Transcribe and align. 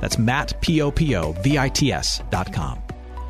That's 0.00 0.18
Matt, 0.18 0.60
P-O-P-O-V-I-T-S 0.60 2.22
dot 2.30 2.52
com. 2.52 2.82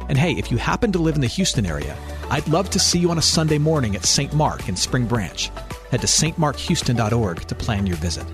And 0.09 0.17
hey, 0.17 0.33
if 0.33 0.51
you 0.51 0.57
happen 0.57 0.93
to 0.93 0.99
live 0.99 1.17
in 1.17 1.21
the 1.21 1.27
Houston 1.27 1.67
area, 1.67 1.97
I'd 2.31 2.47
love 2.49 2.71
to 2.71 2.79
see 2.79 2.99
you 2.99 3.11
on 3.11 3.19
a 3.19 3.23
Sunday 3.23 3.59
morning 3.59 3.97
at 3.97 4.05
St. 4.05 4.33
Mark 4.35 4.69
in 4.69 4.77
Spring 4.77 5.07
Branch. 5.07 5.51
Head 5.91 6.01
to 6.01 6.07
stmarkhouston.org 6.07 7.41
to 7.43 7.55
plan 7.55 7.87
your 7.87 7.97
visit. 7.97 8.27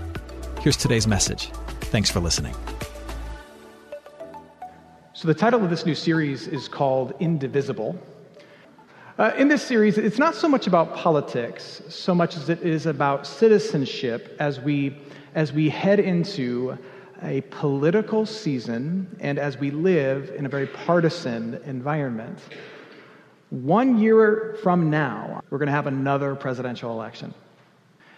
Here's 0.61 0.77
today's 0.77 1.07
message. 1.07 1.51
Thanks 1.81 2.09
for 2.09 2.19
listening. 2.19 2.55
So, 5.13 5.27
the 5.27 5.33
title 5.33 5.63
of 5.63 5.69
this 5.69 5.85
new 5.85 5.95
series 5.95 6.47
is 6.47 6.67
called 6.67 7.13
Indivisible. 7.19 7.97
Uh, 9.19 9.31
in 9.37 9.47
this 9.47 9.61
series, 9.61 9.97
it's 9.97 10.17
not 10.17 10.33
so 10.33 10.49
much 10.49 10.65
about 10.65 10.95
politics, 10.95 11.83
so 11.87 12.15
much 12.15 12.35
as 12.35 12.49
it 12.49 12.61
is 12.61 12.87
about 12.87 13.27
citizenship 13.27 14.35
as 14.39 14.59
we, 14.59 14.97
as 15.35 15.53
we 15.53 15.69
head 15.69 15.99
into 15.99 16.77
a 17.23 17.41
political 17.41 18.25
season 18.25 19.15
and 19.19 19.39
as 19.39 19.57
we 19.57 19.71
live 19.71 20.31
in 20.37 20.45
a 20.45 20.49
very 20.49 20.67
partisan 20.67 21.55
environment. 21.65 22.39
One 23.49 23.99
year 23.99 24.57
from 24.63 24.89
now, 24.89 25.41
we're 25.49 25.59
going 25.59 25.67
to 25.67 25.73
have 25.73 25.87
another 25.87 26.35
presidential 26.35 26.91
election. 26.91 27.33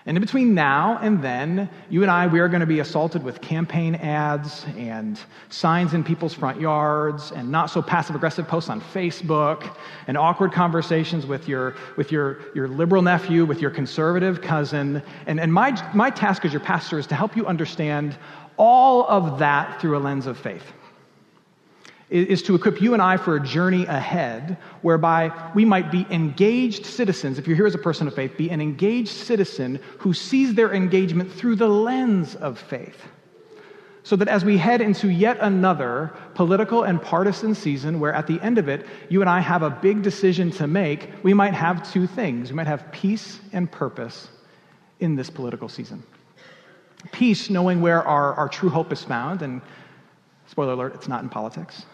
And 0.07 0.15
in 0.15 0.21
between 0.21 0.53
now 0.53 0.99
and 1.01 1.23
then, 1.23 1.67
you 1.89 2.03
and 2.03 2.11
I, 2.11 2.27
we 2.27 2.39
are 2.39 2.47
going 2.47 2.59
to 2.59 2.67
be 2.67 2.79
assaulted 2.79 3.23
with 3.23 3.41
campaign 3.41 3.95
ads 3.95 4.63
and 4.77 5.19
signs 5.49 5.95
in 5.95 6.03
people's 6.03 6.33
front 6.33 6.61
yards 6.61 7.31
and 7.31 7.51
not 7.51 7.71
so 7.71 7.81
passive 7.81 8.15
aggressive 8.15 8.47
posts 8.47 8.69
on 8.69 8.81
Facebook 8.81 9.75
and 10.05 10.15
awkward 10.15 10.51
conversations 10.51 11.25
with 11.25 11.47
your, 11.47 11.73
with 11.97 12.11
your, 12.11 12.37
your 12.53 12.67
liberal 12.67 13.01
nephew, 13.01 13.45
with 13.45 13.59
your 13.59 13.71
conservative 13.71 14.41
cousin. 14.41 15.01
And, 15.25 15.39
and 15.39 15.51
my, 15.51 15.75
my 15.95 16.11
task 16.11 16.45
as 16.45 16.53
your 16.53 16.61
pastor 16.61 16.99
is 16.99 17.07
to 17.07 17.15
help 17.15 17.35
you 17.35 17.47
understand 17.47 18.15
all 18.57 19.05
of 19.07 19.39
that 19.39 19.81
through 19.81 19.97
a 19.97 19.99
lens 19.99 20.27
of 20.27 20.37
faith. 20.37 20.63
Is 22.09 22.43
to 22.43 22.53
equip 22.53 22.81
you 22.81 22.93
and 22.93 23.01
I 23.01 23.17
for 23.17 23.35
a 23.35 23.43
journey 23.43 23.85
ahead 23.87 24.57
whereby 24.83 25.31
we 25.55 25.65
might 25.65 25.91
be 25.91 26.05
engaged 26.11 26.85
citizens. 26.85 27.39
If 27.39 27.47
you're 27.47 27.55
here 27.55 27.65
as 27.65 27.73
a 27.73 27.79
person 27.79 28.07
of 28.07 28.13
faith, 28.13 28.37
be 28.37 28.51
an 28.51 28.61
engaged 28.61 29.09
citizen 29.09 29.79
who 29.97 30.13
sees 30.13 30.53
their 30.53 30.71
engagement 30.71 31.31
through 31.31 31.55
the 31.55 31.67
lens 31.67 32.35
of 32.35 32.59
faith. 32.59 33.01
So 34.03 34.15
that 34.17 34.27
as 34.27 34.45
we 34.45 34.59
head 34.59 34.81
into 34.81 35.09
yet 35.09 35.39
another 35.41 36.13
political 36.35 36.83
and 36.83 37.01
partisan 37.01 37.55
season, 37.55 37.99
where 37.99 38.13
at 38.13 38.27
the 38.27 38.39
end 38.39 38.59
of 38.59 38.69
it, 38.69 38.85
you 39.09 39.21
and 39.21 39.29
I 39.29 39.39
have 39.39 39.63
a 39.63 39.71
big 39.71 40.03
decision 40.03 40.51
to 40.51 40.67
make, 40.67 41.09
we 41.23 41.33
might 41.33 41.55
have 41.55 41.91
two 41.91 42.05
things. 42.05 42.51
We 42.51 42.55
might 42.55 42.67
have 42.67 42.91
peace 42.91 43.39
and 43.51 43.69
purpose 43.69 44.27
in 44.99 45.15
this 45.15 45.31
political 45.31 45.69
season. 45.69 46.03
Peace, 47.11 47.49
knowing 47.49 47.81
where 47.81 48.03
our, 48.03 48.33
our 48.33 48.49
true 48.49 48.69
hope 48.69 48.91
is 48.91 49.03
found, 49.03 49.41
and 49.41 49.61
spoiler 50.47 50.73
alert, 50.73 50.95
it's 50.95 51.07
not 51.07 51.23
in 51.23 51.29
politics. 51.29 51.85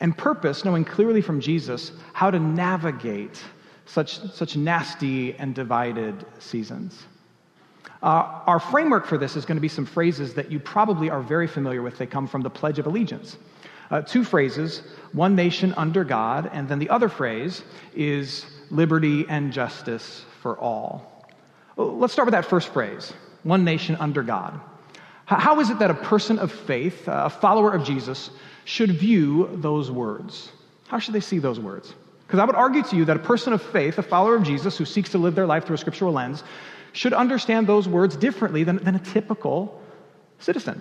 And 0.00 0.16
purpose, 0.16 0.64
knowing 0.64 0.84
clearly 0.84 1.20
from 1.20 1.40
Jesus 1.40 1.92
how 2.12 2.30
to 2.30 2.38
navigate 2.38 3.42
such, 3.84 4.20
such 4.32 4.56
nasty 4.56 5.34
and 5.34 5.54
divided 5.54 6.24
seasons. 6.38 7.06
Uh, 8.02 8.40
our 8.46 8.58
framework 8.58 9.06
for 9.06 9.18
this 9.18 9.36
is 9.36 9.44
going 9.44 9.56
to 9.56 9.60
be 9.60 9.68
some 9.68 9.84
phrases 9.84 10.32
that 10.34 10.50
you 10.50 10.58
probably 10.58 11.10
are 11.10 11.20
very 11.20 11.46
familiar 11.46 11.82
with. 11.82 11.98
They 11.98 12.06
come 12.06 12.26
from 12.26 12.40
the 12.42 12.48
Pledge 12.48 12.78
of 12.78 12.86
Allegiance. 12.86 13.36
Uh, 13.90 14.00
two 14.00 14.24
phrases 14.24 14.82
one 15.12 15.34
nation 15.34 15.74
under 15.76 16.04
God, 16.04 16.48
and 16.52 16.68
then 16.68 16.78
the 16.78 16.88
other 16.88 17.08
phrase 17.08 17.62
is 17.94 18.46
liberty 18.70 19.26
and 19.28 19.52
justice 19.52 20.24
for 20.40 20.56
all. 20.58 21.26
Let's 21.76 22.12
start 22.12 22.26
with 22.26 22.32
that 22.32 22.46
first 22.46 22.68
phrase 22.68 23.12
one 23.42 23.64
nation 23.64 23.96
under 23.96 24.22
God. 24.22 24.60
How 25.26 25.60
is 25.60 25.70
it 25.70 25.78
that 25.78 25.90
a 25.90 25.94
person 25.94 26.38
of 26.38 26.50
faith, 26.50 27.04
a 27.06 27.30
follower 27.30 27.72
of 27.72 27.84
Jesus, 27.84 28.30
should 28.64 28.90
view 28.90 29.48
those 29.54 29.90
words? 29.90 30.50
How 30.88 30.98
should 30.98 31.14
they 31.14 31.20
see 31.20 31.38
those 31.38 31.60
words? 31.60 31.94
Because 32.26 32.40
I 32.40 32.44
would 32.44 32.56
argue 32.56 32.82
to 32.82 32.96
you 32.96 33.04
that 33.04 33.16
a 33.16 33.20
person 33.20 33.52
of 33.52 33.62
faith, 33.62 33.98
a 33.98 34.02
follower 34.02 34.34
of 34.34 34.42
Jesus 34.42 34.76
who 34.76 34.84
seeks 34.84 35.10
to 35.10 35.18
live 35.18 35.34
their 35.34 35.46
life 35.46 35.66
through 35.66 35.74
a 35.74 35.78
scriptural 35.78 36.12
lens, 36.12 36.42
should 36.92 37.12
understand 37.12 37.66
those 37.66 37.88
words 37.88 38.16
differently 38.16 38.64
than, 38.64 38.76
than 38.78 38.96
a 38.96 38.98
typical 38.98 39.80
citizen. 40.40 40.80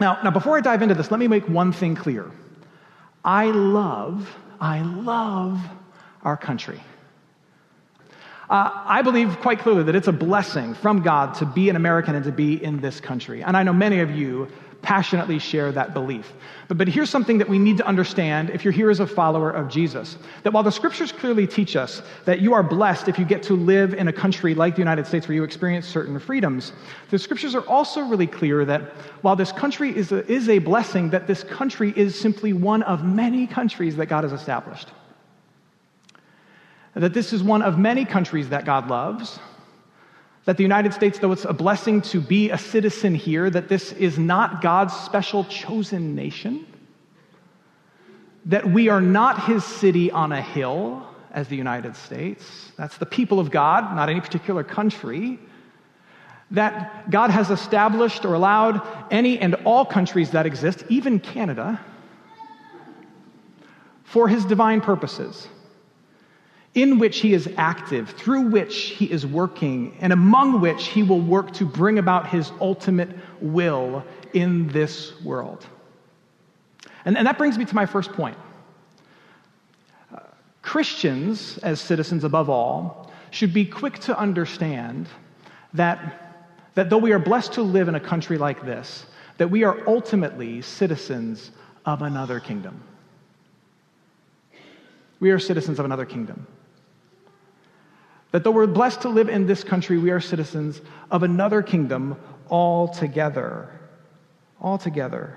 Now, 0.00 0.18
now, 0.22 0.30
before 0.30 0.56
I 0.56 0.60
dive 0.60 0.82
into 0.82 0.94
this, 0.94 1.10
let 1.10 1.20
me 1.20 1.28
make 1.28 1.48
one 1.48 1.72
thing 1.72 1.94
clear. 1.94 2.30
I 3.24 3.46
love, 3.46 4.34
I 4.60 4.80
love 4.80 5.60
our 6.22 6.36
country. 6.36 6.80
Uh, 8.50 8.70
I 8.86 9.02
believe 9.02 9.40
quite 9.40 9.58
clearly 9.58 9.82
that 9.82 9.94
it's 9.94 10.08
a 10.08 10.12
blessing 10.12 10.72
from 10.72 11.02
God 11.02 11.34
to 11.34 11.44
be 11.44 11.68
an 11.68 11.76
American 11.76 12.14
and 12.14 12.24
to 12.24 12.32
be 12.32 12.62
in 12.62 12.80
this 12.80 12.98
country. 12.98 13.42
And 13.42 13.56
I 13.56 13.62
know 13.62 13.74
many 13.74 14.00
of 14.00 14.10
you 14.10 14.48
passionately 14.80 15.38
share 15.38 15.72
that 15.72 15.92
belief. 15.92 16.32
But, 16.68 16.78
but 16.78 16.88
here's 16.88 17.10
something 17.10 17.38
that 17.38 17.48
we 17.48 17.58
need 17.58 17.76
to 17.78 17.86
understand 17.86 18.50
if 18.50 18.64
you're 18.64 18.72
here 18.72 18.90
as 18.90 19.00
a 19.00 19.06
follower 19.06 19.50
of 19.50 19.68
Jesus 19.68 20.16
that 20.44 20.52
while 20.52 20.62
the 20.62 20.70
scriptures 20.70 21.12
clearly 21.12 21.46
teach 21.46 21.76
us 21.76 22.00
that 22.24 22.40
you 22.40 22.54
are 22.54 22.62
blessed 22.62 23.08
if 23.08 23.18
you 23.18 23.24
get 23.24 23.42
to 23.44 23.54
live 23.54 23.92
in 23.92 24.08
a 24.08 24.12
country 24.12 24.54
like 24.54 24.76
the 24.76 24.80
United 24.80 25.06
States 25.06 25.28
where 25.28 25.34
you 25.34 25.44
experience 25.44 25.86
certain 25.86 26.18
freedoms, 26.18 26.72
the 27.10 27.18
scriptures 27.18 27.54
are 27.54 27.66
also 27.66 28.02
really 28.02 28.26
clear 28.26 28.64
that 28.64 28.82
while 29.22 29.36
this 29.36 29.52
country 29.52 29.94
is 29.94 30.12
a, 30.12 30.24
is 30.30 30.48
a 30.48 30.58
blessing, 30.58 31.10
that 31.10 31.26
this 31.26 31.42
country 31.44 31.92
is 31.96 32.18
simply 32.18 32.52
one 32.52 32.82
of 32.84 33.04
many 33.04 33.46
countries 33.46 33.96
that 33.96 34.06
God 34.06 34.24
has 34.24 34.32
established 34.32 34.88
that 36.98 37.14
this 37.14 37.32
is 37.32 37.42
one 37.42 37.62
of 37.62 37.78
many 37.78 38.04
countries 38.04 38.48
that 38.48 38.64
God 38.64 38.88
loves, 38.88 39.38
that 40.46 40.56
the 40.56 40.64
United 40.64 40.92
States, 40.92 41.18
though 41.18 41.32
it's 41.32 41.44
a 41.44 41.52
blessing 41.52 42.02
to 42.02 42.20
be 42.20 42.50
a 42.50 42.58
citizen 42.58 43.14
here, 43.14 43.48
that 43.48 43.68
this 43.68 43.92
is 43.92 44.18
not 44.18 44.62
God's 44.62 44.94
special 44.94 45.44
chosen 45.44 46.14
nation, 46.14 46.66
that 48.46 48.68
we 48.68 48.88
are 48.88 49.00
not 49.00 49.44
his 49.44 49.64
city 49.64 50.10
on 50.10 50.32
a 50.32 50.42
hill 50.42 51.06
as 51.30 51.48
the 51.48 51.56
United 51.56 51.94
States. 51.94 52.72
That's 52.76 52.96
the 52.96 53.06
people 53.06 53.38
of 53.38 53.50
God, 53.50 53.94
not 53.94 54.08
any 54.08 54.20
particular 54.20 54.64
country. 54.64 55.38
That 56.50 57.10
God 57.10 57.30
has 57.30 57.50
established 57.50 58.24
or 58.24 58.32
allowed 58.32 58.80
any 59.12 59.38
and 59.38 59.54
all 59.66 59.84
countries 59.84 60.30
that 60.30 60.46
exist, 60.46 60.82
even 60.88 61.20
Canada, 61.20 61.78
for 64.04 64.28
his 64.28 64.46
divine 64.46 64.80
purposes 64.80 65.46
in 66.82 66.98
which 66.98 67.18
he 67.18 67.34
is 67.34 67.52
active, 67.56 68.10
through 68.10 68.42
which 68.42 68.90
he 68.90 69.10
is 69.10 69.26
working, 69.26 69.96
and 70.00 70.12
among 70.12 70.60
which 70.60 70.86
he 70.86 71.02
will 71.02 71.20
work 71.20 71.52
to 71.52 71.64
bring 71.64 71.98
about 71.98 72.28
his 72.28 72.52
ultimate 72.60 73.10
will 73.40 74.04
in 74.32 74.68
this 74.68 75.20
world. 75.22 75.66
And, 77.04 77.18
and 77.18 77.26
that 77.26 77.36
brings 77.36 77.58
me 77.58 77.64
to 77.64 77.74
my 77.74 77.86
first 77.86 78.12
point. 78.12 78.36
Uh, 80.14 80.20
Christians, 80.62 81.58
as 81.58 81.80
citizens 81.80 82.22
above 82.22 82.48
all, 82.48 83.10
should 83.30 83.52
be 83.52 83.64
quick 83.64 83.98
to 84.00 84.16
understand 84.16 85.08
that, 85.74 86.44
that 86.74 86.90
though 86.90 86.98
we 86.98 87.12
are 87.12 87.18
blessed 87.18 87.54
to 87.54 87.62
live 87.62 87.88
in 87.88 87.96
a 87.96 88.00
country 88.00 88.38
like 88.38 88.64
this, 88.64 89.04
that 89.38 89.50
we 89.50 89.64
are 89.64 89.82
ultimately 89.88 90.62
citizens 90.62 91.50
of 91.84 92.02
another 92.02 92.38
kingdom. 92.38 92.82
We 95.18 95.30
are 95.30 95.38
citizens 95.40 95.80
of 95.80 95.84
another 95.84 96.06
kingdom. 96.06 96.46
That 98.32 98.44
though 98.44 98.50
we're 98.50 98.66
blessed 98.66 99.02
to 99.02 99.08
live 99.08 99.28
in 99.28 99.46
this 99.46 99.64
country, 99.64 99.98
we 99.98 100.10
are 100.10 100.20
citizens 100.20 100.80
of 101.10 101.22
another 101.22 101.62
kingdom 101.62 102.16
altogether. 102.50 103.70
Altogether. 104.60 105.36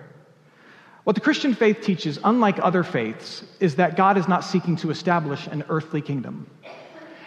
What 1.04 1.16
the 1.16 1.22
Christian 1.22 1.56
faith 1.56 1.82
teaches, 1.82 2.20
unlike 2.24 2.60
other 2.62 2.84
faiths, 2.84 3.44
is 3.60 3.76
that 3.76 3.96
God 3.96 4.18
is 4.18 4.28
not 4.28 4.44
seeking 4.44 4.76
to 4.78 4.92
establish 4.92 5.48
an 5.48 5.64
earthly 5.70 6.02
kingdom, 6.02 6.48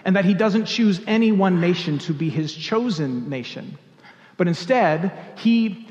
and 0.05 0.15
that 0.17 0.25
He 0.25 0.35
doesn't 0.35 0.67
choose 0.67 1.01
any 1.07 1.33
one 1.33 1.61
nation 1.61 1.99
to 2.01 2.13
be 2.13 2.29
His 2.31 2.55
chosen 2.55 3.29
nation, 3.29 3.77
but 4.37 4.47
instead, 4.47 5.13
He, 5.37 5.89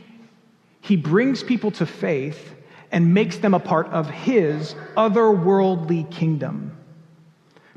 he 0.82 0.96
brings 0.96 1.44
people 1.44 1.72
to 1.72 1.86
faith 1.86 2.56
and 2.92 3.14
makes 3.14 3.38
them 3.38 3.54
a 3.54 3.60
part 3.60 3.88
of 3.88 4.10
His 4.10 4.76
otherworldly 4.96 6.10
kingdom. 6.10 6.73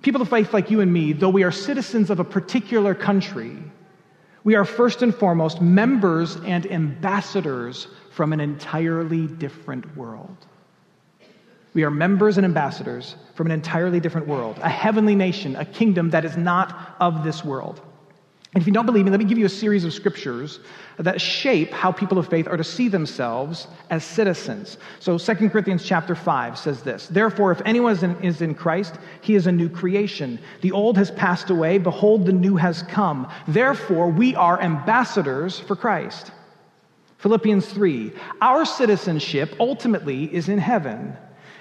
People 0.07 0.23
of 0.23 0.29
faith 0.29 0.55
like 0.55 0.71
you 0.71 0.83
and 0.83 0.93
me, 0.93 1.13
though 1.13 1.31
we 1.31 1.43
are 1.43 1.51
citizens 1.51 2.11
of 2.11 2.21
a 2.21 2.25
particular 2.25 2.95
country, 2.95 3.59
We 4.45 4.55
are 4.55 4.65
first 4.65 5.03
and 5.03 5.13
foremost 5.13 5.61
members 5.61 6.37
and 6.45 6.65
ambassadors 6.71 7.89
from 8.13 8.33
an 8.33 8.39
entirely 8.39 9.27
different 9.27 9.97
world. 9.97 10.47
We 11.75 11.83
are 11.83 11.91
members 11.91 12.37
and 12.37 12.45
ambassadors 12.45 13.17
from 13.35 13.47
an 13.49 13.53
entirely 13.53 13.99
different 13.99 14.29
world, 14.29 14.61
a 14.63 14.69
heavenly 14.69 15.17
nation, 15.17 15.57
a 15.57 15.65
kingdom 15.65 16.11
that 16.11 16.25
is 16.25 16.37
not 16.37 16.95
of 17.01 17.25
this 17.25 17.45
world. 17.45 17.81
And 18.57 18.63
if 18.63 18.67
you 18.67 18.73
don't 18.73 18.87
believe 18.87 19.05
me, 19.05 19.11
let 19.11 19.21
me 19.21 19.27
give 19.27 19.37
you 19.37 19.45
a 19.45 19.51
series 19.51 19.85
of 19.85 19.93
scriptures 19.93 20.61
that 20.97 21.21
shape 21.21 21.73
how 21.73 21.93
people 21.93 22.17
of 22.17 22.27
faith 22.27 22.49
are 22.49 22.57
to 22.57 22.65
see 22.65 22.89
themselves 22.89 23.67
as 23.91 24.03
citizens. 24.03 24.79
So 24.99 25.19
2 25.19 25.51
Corinthians 25.51 25.85
chapter 25.85 26.15
5 26.15 26.57
says 26.57 26.81
this 26.83 27.07
Therefore, 27.09 27.53
if 27.53 27.61
anyone 27.67 27.93
is 27.93 28.03
in, 28.03 28.17
is 28.25 28.41
in 28.41 28.55
Christ, 28.55 28.95
he 29.21 29.35
is 29.35 29.47
a 29.47 29.53
new 29.53 29.69
creation. 29.69 30.39
The 30.63 30.73
old 30.73 30.97
has 30.97 31.11
passed 31.11 31.51
away, 31.51 31.77
behold, 31.77 32.25
the 32.25 32.33
new 32.33 32.57
has 32.57 32.81
come. 32.85 33.29
Therefore, 33.47 34.09
we 34.09 34.35
are 34.35 34.59
ambassadors 34.59 35.61
for 35.61 35.77
Christ. 35.77 36.31
Philippians 37.19 37.67
3 37.67 38.11
Our 38.41 38.65
citizenship 38.65 39.55
ultimately 39.61 40.35
is 40.35 40.49
in 40.49 40.57
heaven, 40.57 41.15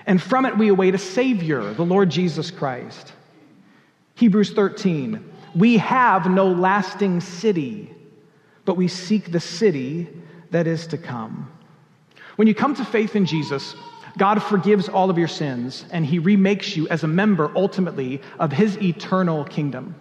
and 0.05 0.23
from 0.23 0.45
it 0.45 0.57
we 0.57 0.69
await 0.69 0.95
a 0.95 0.97
Savior, 0.97 1.73
the 1.73 1.83
Lord 1.83 2.09
Jesus 2.09 2.51
Christ. 2.51 3.11
Hebrews 4.15 4.53
13 4.53 5.33
we 5.55 5.77
have 5.77 6.29
no 6.29 6.47
lasting 6.47 7.21
city, 7.21 7.89
but 8.65 8.75
we 8.75 8.87
seek 8.87 9.31
the 9.31 9.39
city 9.39 10.09
that 10.51 10.67
is 10.67 10.85
to 10.87 10.97
come. 10.97 11.51
When 12.35 12.47
you 12.47 12.53
come 12.53 12.75
to 12.75 12.83
faith 12.83 13.15
in 13.15 13.25
Jesus, 13.25 13.75
God 14.17 14.43
forgives 14.43 14.89
all 14.89 15.09
of 15.09 15.17
your 15.17 15.29
sins 15.29 15.85
and 15.91 16.05
he 16.05 16.19
remakes 16.19 16.75
you 16.75 16.87
as 16.89 17.03
a 17.03 17.07
member 17.07 17.51
ultimately 17.55 18.21
of 18.37 18.51
his 18.51 18.77
eternal 18.81 19.45
kingdom. 19.45 19.95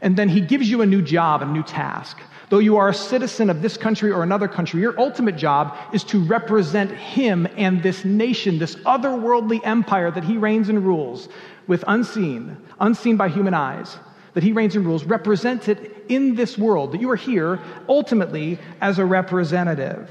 And 0.00 0.16
then 0.16 0.28
he 0.28 0.40
gives 0.40 0.68
you 0.68 0.82
a 0.82 0.86
new 0.86 1.02
job, 1.02 1.42
a 1.42 1.46
new 1.46 1.62
task. 1.62 2.18
Though 2.50 2.58
you 2.58 2.76
are 2.76 2.88
a 2.88 2.94
citizen 2.94 3.50
of 3.50 3.62
this 3.62 3.76
country 3.76 4.12
or 4.12 4.22
another 4.22 4.48
country, 4.48 4.80
your 4.80 4.98
ultimate 4.98 5.36
job 5.36 5.76
is 5.92 6.04
to 6.04 6.22
represent 6.24 6.90
him 6.90 7.46
and 7.56 7.82
this 7.82 8.04
nation, 8.04 8.58
this 8.58 8.76
otherworldly 8.76 9.60
empire 9.64 10.10
that 10.10 10.24
he 10.24 10.36
reigns 10.36 10.68
and 10.68 10.84
rules 10.84 11.28
with 11.66 11.84
unseen, 11.86 12.56
unseen 12.80 13.16
by 13.16 13.28
human 13.28 13.54
eyes 13.54 13.98
that 14.34 14.42
he 14.42 14.52
reigns 14.52 14.76
and 14.76 14.84
rules 14.84 15.04
represented 15.04 15.90
in 16.08 16.34
this 16.34 16.58
world, 16.58 16.92
that 16.92 17.00
you 17.00 17.10
are 17.10 17.16
here 17.16 17.60
ultimately 17.88 18.58
as 18.80 18.98
a 18.98 19.04
representative. 19.04 20.10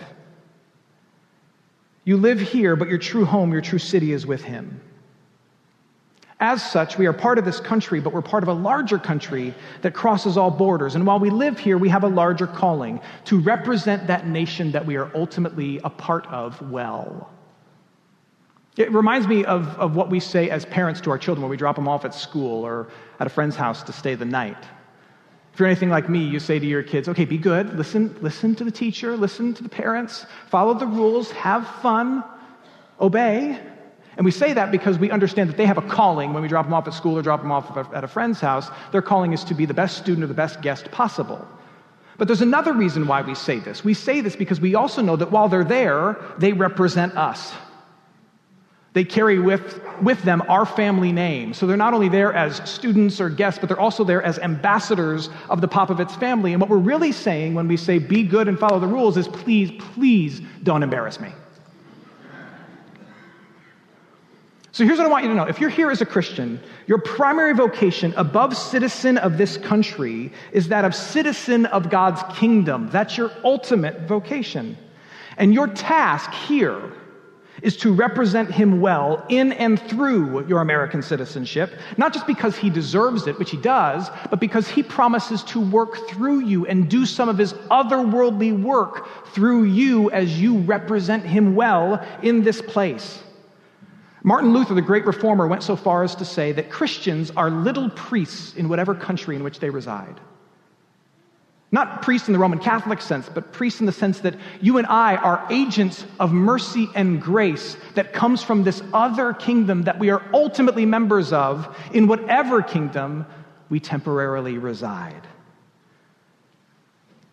You 2.05 2.17
live 2.17 2.39
here, 2.39 2.75
but 2.75 2.89
your 2.89 2.97
true 2.97 3.25
home, 3.25 3.51
your 3.51 3.61
true 3.61 3.79
city 3.79 4.11
is 4.11 4.25
with 4.25 4.43
him. 4.43 4.81
As 6.39 6.61
such, 6.61 6.97
we 6.97 7.05
are 7.05 7.13
part 7.13 7.37
of 7.37 7.45
this 7.45 7.61
country, 7.61 8.01
but 8.01 8.11
we're 8.11 8.21
part 8.21 8.43
of 8.43 8.49
a 8.49 8.53
larger 8.53 8.97
country 8.97 9.53
that 9.81 9.93
crosses 9.93 10.35
all 10.35 10.51
borders. 10.51 10.95
And 10.95 11.07
while 11.07 11.19
we 11.19 11.29
live 11.29 11.57
here, 11.57 11.77
we 11.77 11.87
have 11.87 12.03
a 12.03 12.09
larger 12.09 12.47
calling 12.47 12.99
to 13.25 13.39
represent 13.39 14.07
that 14.07 14.27
nation 14.27 14.71
that 14.71 14.85
we 14.85 14.97
are 14.97 15.09
ultimately 15.15 15.79
a 15.85 15.89
part 15.89 16.25
of 16.27 16.61
well. 16.69 17.29
It 18.75 18.91
reminds 18.91 19.27
me 19.27 19.45
of, 19.45 19.67
of 19.77 19.95
what 19.95 20.09
we 20.09 20.19
say 20.19 20.49
as 20.49 20.65
parents 20.65 20.99
to 21.01 21.11
our 21.11 21.17
children 21.19 21.43
when 21.43 21.51
we 21.51 21.57
drop 21.57 21.75
them 21.75 21.87
off 21.87 22.05
at 22.05 22.15
school 22.15 22.65
or 22.65 22.89
at 23.19 23.27
a 23.27 23.29
friend's 23.29 23.55
house 23.55 23.83
to 23.83 23.93
stay 23.93 24.15
the 24.15 24.25
night. 24.25 24.57
If 25.53 25.59
you're 25.59 25.67
anything 25.67 25.89
like 25.91 26.09
me, 26.09 26.23
you 26.23 26.39
say 26.39 26.57
to 26.57 26.65
your 26.65 26.81
kids, 26.81 27.07
okay, 27.07 27.25
be 27.25 27.37
good, 27.37 27.77
listen, 27.77 28.15
listen 28.21 28.55
to 28.55 28.63
the 28.63 28.71
teacher, 28.71 29.15
listen 29.15 29.53
to 29.53 29.61
the 29.61 29.69
parents, 29.69 30.25
follow 30.49 30.73
the 30.73 30.87
rules, 30.87 31.29
have 31.31 31.67
fun, 31.83 32.23
obey. 32.99 33.59
And 34.17 34.25
we 34.25 34.31
say 34.31 34.53
that 34.53 34.71
because 34.71 34.97
we 34.97 35.11
understand 35.11 35.51
that 35.51 35.57
they 35.57 35.67
have 35.67 35.77
a 35.77 35.83
calling 35.83 36.33
when 36.33 36.41
we 36.41 36.49
drop 36.49 36.65
them 36.65 36.73
off 36.73 36.87
at 36.87 36.95
school 36.95 37.15
or 37.15 37.21
drop 37.21 37.41
them 37.41 37.51
off 37.51 37.77
at 37.93 38.03
a 38.03 38.07
friend's 38.07 38.39
house. 38.39 38.69
Their 38.91 39.03
calling 39.03 39.33
is 39.33 39.43
to 39.43 39.53
be 39.53 39.67
the 39.67 39.73
best 39.75 39.97
student 39.97 40.23
or 40.23 40.27
the 40.27 40.33
best 40.33 40.61
guest 40.61 40.89
possible. 40.89 41.47
But 42.17 42.27
there's 42.27 42.41
another 42.41 42.73
reason 42.73 43.05
why 43.05 43.21
we 43.21 43.35
say 43.35 43.59
this. 43.59 43.83
We 43.83 43.93
say 43.93 44.21
this 44.21 44.35
because 44.35 44.59
we 44.59 44.73
also 44.73 45.03
know 45.03 45.15
that 45.15 45.31
while 45.31 45.49
they're 45.49 45.63
there, 45.63 46.17
they 46.39 46.53
represent 46.53 47.15
us. 47.15 47.53
They 48.93 49.03
carry 49.03 49.39
with, 49.39 49.81
with 50.01 50.21
them 50.21 50.43
our 50.47 50.65
family 50.65 51.11
name. 51.11 51.53
So 51.53 51.65
they're 51.65 51.75
not 51.75 51.95
only 51.95 52.09
there 52.09 52.31
as 52.31 52.57
students 52.69 53.19
or 53.19 53.29
guests, 53.29 53.59
but 53.59 53.67
they're 53.67 53.79
also 53.79 54.03
there 54.03 54.21
as 54.21 54.37
ambassadors 54.39 55.29
of 55.49 55.61
the 55.61 55.67
Popovits 55.67 56.15
family. 56.19 56.53
And 56.53 56.61
what 56.61 56.69
we're 56.69 56.77
really 56.77 57.11
saying 57.11 57.55
when 57.55 57.67
we 57.67 57.75
say 57.75 57.97
be 57.97 58.23
good 58.23 58.47
and 58.47 58.57
follow 58.57 58.79
the 58.79 58.87
rules 58.87 59.17
is 59.17 59.27
please, 59.27 59.71
please 59.93 60.41
don't 60.61 60.83
embarrass 60.83 61.19
me. 61.19 61.29
So 64.73 64.85
here's 64.85 64.97
what 64.97 65.05
I 65.05 65.09
want 65.09 65.23
you 65.23 65.29
to 65.29 65.35
know. 65.35 65.43
If 65.43 65.59
you're 65.59 65.69
here 65.69 65.91
as 65.91 66.01
a 66.01 66.05
Christian, 66.05 66.59
your 66.87 66.97
primary 66.97 67.53
vocation 67.53 68.11
above 68.17 68.57
citizen 68.57 69.19
of 69.19 69.37
this 69.37 69.55
country 69.57 70.31
is 70.51 70.67
that 70.69 70.83
of 70.83 70.95
citizen 70.95 71.67
of 71.67 71.91
God's 71.91 72.23
kingdom. 72.35 72.89
That's 72.89 73.15
your 73.15 73.31
ultimate 73.43 74.01
vocation. 74.01 74.75
And 75.37 75.53
your 75.53 75.67
task 75.67 76.31
here 76.31 76.91
is 77.63 77.77
to 77.77 77.93
represent 77.93 78.51
him 78.51 78.81
well 78.81 79.25
in 79.29 79.53
and 79.53 79.81
through 79.81 80.45
your 80.47 80.61
American 80.61 81.01
citizenship, 81.01 81.73
not 81.97 82.13
just 82.13 82.27
because 82.27 82.57
he 82.57 82.69
deserves 82.69 83.25
it, 83.25 83.39
which 83.39 83.49
he 83.49 83.57
does, 83.57 84.09
but 84.29 84.39
because 84.39 84.67
he 84.67 84.83
promises 84.83 85.41
to 85.43 85.59
work 85.59 86.07
through 86.09 86.41
you 86.41 86.67
and 86.67 86.89
do 86.89 87.05
some 87.05 87.29
of 87.29 87.37
his 87.37 87.53
otherworldly 87.71 88.61
work 88.61 89.07
through 89.33 89.63
you 89.63 90.11
as 90.11 90.39
you 90.39 90.59
represent 90.59 91.23
him 91.23 91.55
well 91.55 92.05
in 92.21 92.43
this 92.43 92.61
place. 92.61 93.23
Martin 94.23 94.53
Luther, 94.53 94.73
the 94.73 94.81
great 94.81 95.05
reformer, 95.05 95.47
went 95.47 95.63
so 95.63 95.75
far 95.75 96.03
as 96.03 96.15
to 96.15 96.25
say 96.25 96.51
that 96.51 96.69
Christians 96.69 97.31
are 97.31 97.49
little 97.49 97.89
priests 97.89 98.55
in 98.55 98.69
whatever 98.69 98.93
country 98.93 99.35
in 99.35 99.43
which 99.43 99.59
they 99.59 99.69
reside. 99.69 100.19
Not 101.73 102.03
priests 102.03 102.27
in 102.27 102.33
the 102.33 102.39
Roman 102.39 102.59
Catholic 102.59 103.01
sense, 103.01 103.27
but 103.27 103.51
priests 103.51 103.79
in 103.79 103.87
the 103.87 103.91
sense 103.91 104.19
that 104.19 104.35
you 104.61 104.77
and 104.77 104.85
I 104.85 105.15
are 105.15 105.43
agents 105.49 106.05
of 106.19 106.31
mercy 106.31 106.87
and 106.93 107.19
grace 107.19 107.77
that 107.95 108.13
comes 108.13 108.43
from 108.43 108.63
this 108.63 108.83
other 108.93 109.33
kingdom 109.33 109.81
that 109.81 109.97
we 109.97 110.11
are 110.11 110.21
ultimately 110.35 110.85
members 110.85 111.33
of 111.33 111.75
in 111.91 112.05
whatever 112.05 112.61
kingdom 112.61 113.25
we 113.69 113.79
temporarily 113.79 114.59
reside. 114.59 115.27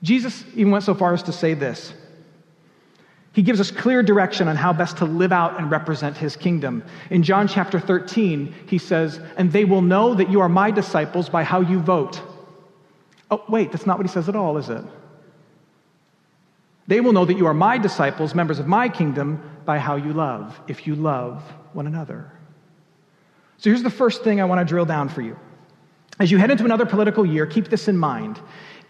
Jesus 0.02 0.42
even 0.54 0.72
went 0.72 0.84
so 0.84 0.94
far 0.94 1.12
as 1.12 1.22
to 1.24 1.32
say 1.32 1.52
this. 1.52 1.92
He 3.34 3.42
gives 3.42 3.60
us 3.60 3.70
clear 3.70 4.02
direction 4.02 4.48
on 4.48 4.56
how 4.56 4.72
best 4.72 4.96
to 4.96 5.04
live 5.04 5.32
out 5.32 5.58
and 5.58 5.70
represent 5.70 6.16
his 6.16 6.34
kingdom. 6.34 6.82
In 7.10 7.22
John 7.22 7.46
chapter 7.46 7.78
13, 7.78 8.54
he 8.66 8.78
says, 8.78 9.20
And 9.36 9.52
they 9.52 9.66
will 9.66 9.82
know 9.82 10.14
that 10.14 10.30
you 10.30 10.40
are 10.40 10.48
my 10.48 10.70
disciples 10.70 11.28
by 11.28 11.44
how 11.44 11.60
you 11.60 11.78
vote. 11.78 12.22
Oh, 13.30 13.44
wait, 13.48 13.70
that's 13.70 13.86
not 13.86 13.96
what 13.96 14.06
he 14.06 14.12
says 14.12 14.28
at 14.28 14.34
all, 14.34 14.58
is 14.58 14.68
it? 14.68 14.84
They 16.88 17.00
will 17.00 17.12
know 17.12 17.24
that 17.24 17.36
you 17.36 17.46
are 17.46 17.54
my 17.54 17.78
disciples, 17.78 18.34
members 18.34 18.58
of 18.58 18.66
my 18.66 18.88
kingdom, 18.88 19.40
by 19.64 19.78
how 19.78 19.94
you 19.94 20.12
love, 20.12 20.60
if 20.66 20.86
you 20.86 20.96
love 20.96 21.40
one 21.72 21.86
another. 21.86 22.32
So 23.58 23.70
here's 23.70 23.84
the 23.84 23.90
first 23.90 24.24
thing 24.24 24.40
I 24.40 24.44
want 24.44 24.58
to 24.60 24.64
drill 24.64 24.86
down 24.86 25.08
for 25.08 25.22
you. 25.22 25.38
As 26.18 26.32
you 26.32 26.38
head 26.38 26.50
into 26.50 26.64
another 26.64 26.86
political 26.86 27.24
year, 27.24 27.46
keep 27.46 27.68
this 27.68 27.86
in 27.86 27.96
mind. 27.96 28.40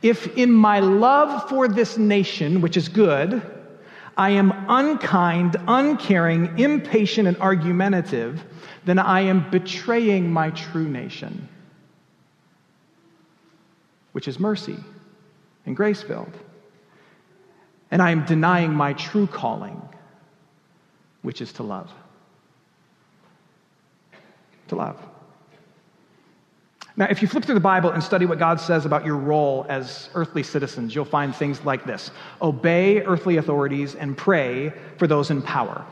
If 0.00 0.38
in 0.38 0.50
my 0.50 0.80
love 0.80 1.50
for 1.50 1.68
this 1.68 1.98
nation, 1.98 2.62
which 2.62 2.78
is 2.78 2.88
good, 2.88 3.42
I 4.16 4.30
am 4.30 4.52
unkind, 4.68 5.56
uncaring, 5.68 6.58
impatient, 6.58 7.28
and 7.28 7.36
argumentative, 7.36 8.42
then 8.86 8.98
I 8.98 9.20
am 9.20 9.50
betraying 9.50 10.32
my 10.32 10.50
true 10.50 10.88
nation 10.88 11.49
which 14.12 14.28
is 14.28 14.38
mercy 14.38 14.76
and 15.66 15.76
grace 15.76 16.02
filled. 16.02 16.32
And 17.90 18.00
I 18.00 18.10
am 18.10 18.24
denying 18.24 18.72
my 18.72 18.92
true 18.92 19.26
calling, 19.26 19.80
which 21.22 21.40
is 21.40 21.52
to 21.54 21.62
love. 21.62 21.90
To 24.68 24.76
love. 24.76 24.96
Now, 26.96 27.06
if 27.08 27.22
you 27.22 27.28
flip 27.28 27.44
through 27.44 27.54
the 27.54 27.60
Bible 27.60 27.90
and 27.90 28.02
study 28.02 28.26
what 28.26 28.38
God 28.38 28.60
says 28.60 28.84
about 28.84 29.06
your 29.06 29.16
role 29.16 29.64
as 29.68 30.10
earthly 30.14 30.42
citizens, 30.42 30.94
you'll 30.94 31.04
find 31.04 31.34
things 31.34 31.64
like 31.64 31.84
this 31.84 32.10
obey 32.42 33.00
earthly 33.02 33.38
authorities 33.38 33.94
and 33.94 34.16
pray 34.16 34.72
for 34.98 35.06
those 35.06 35.30
in 35.30 35.40
power. 35.40 35.84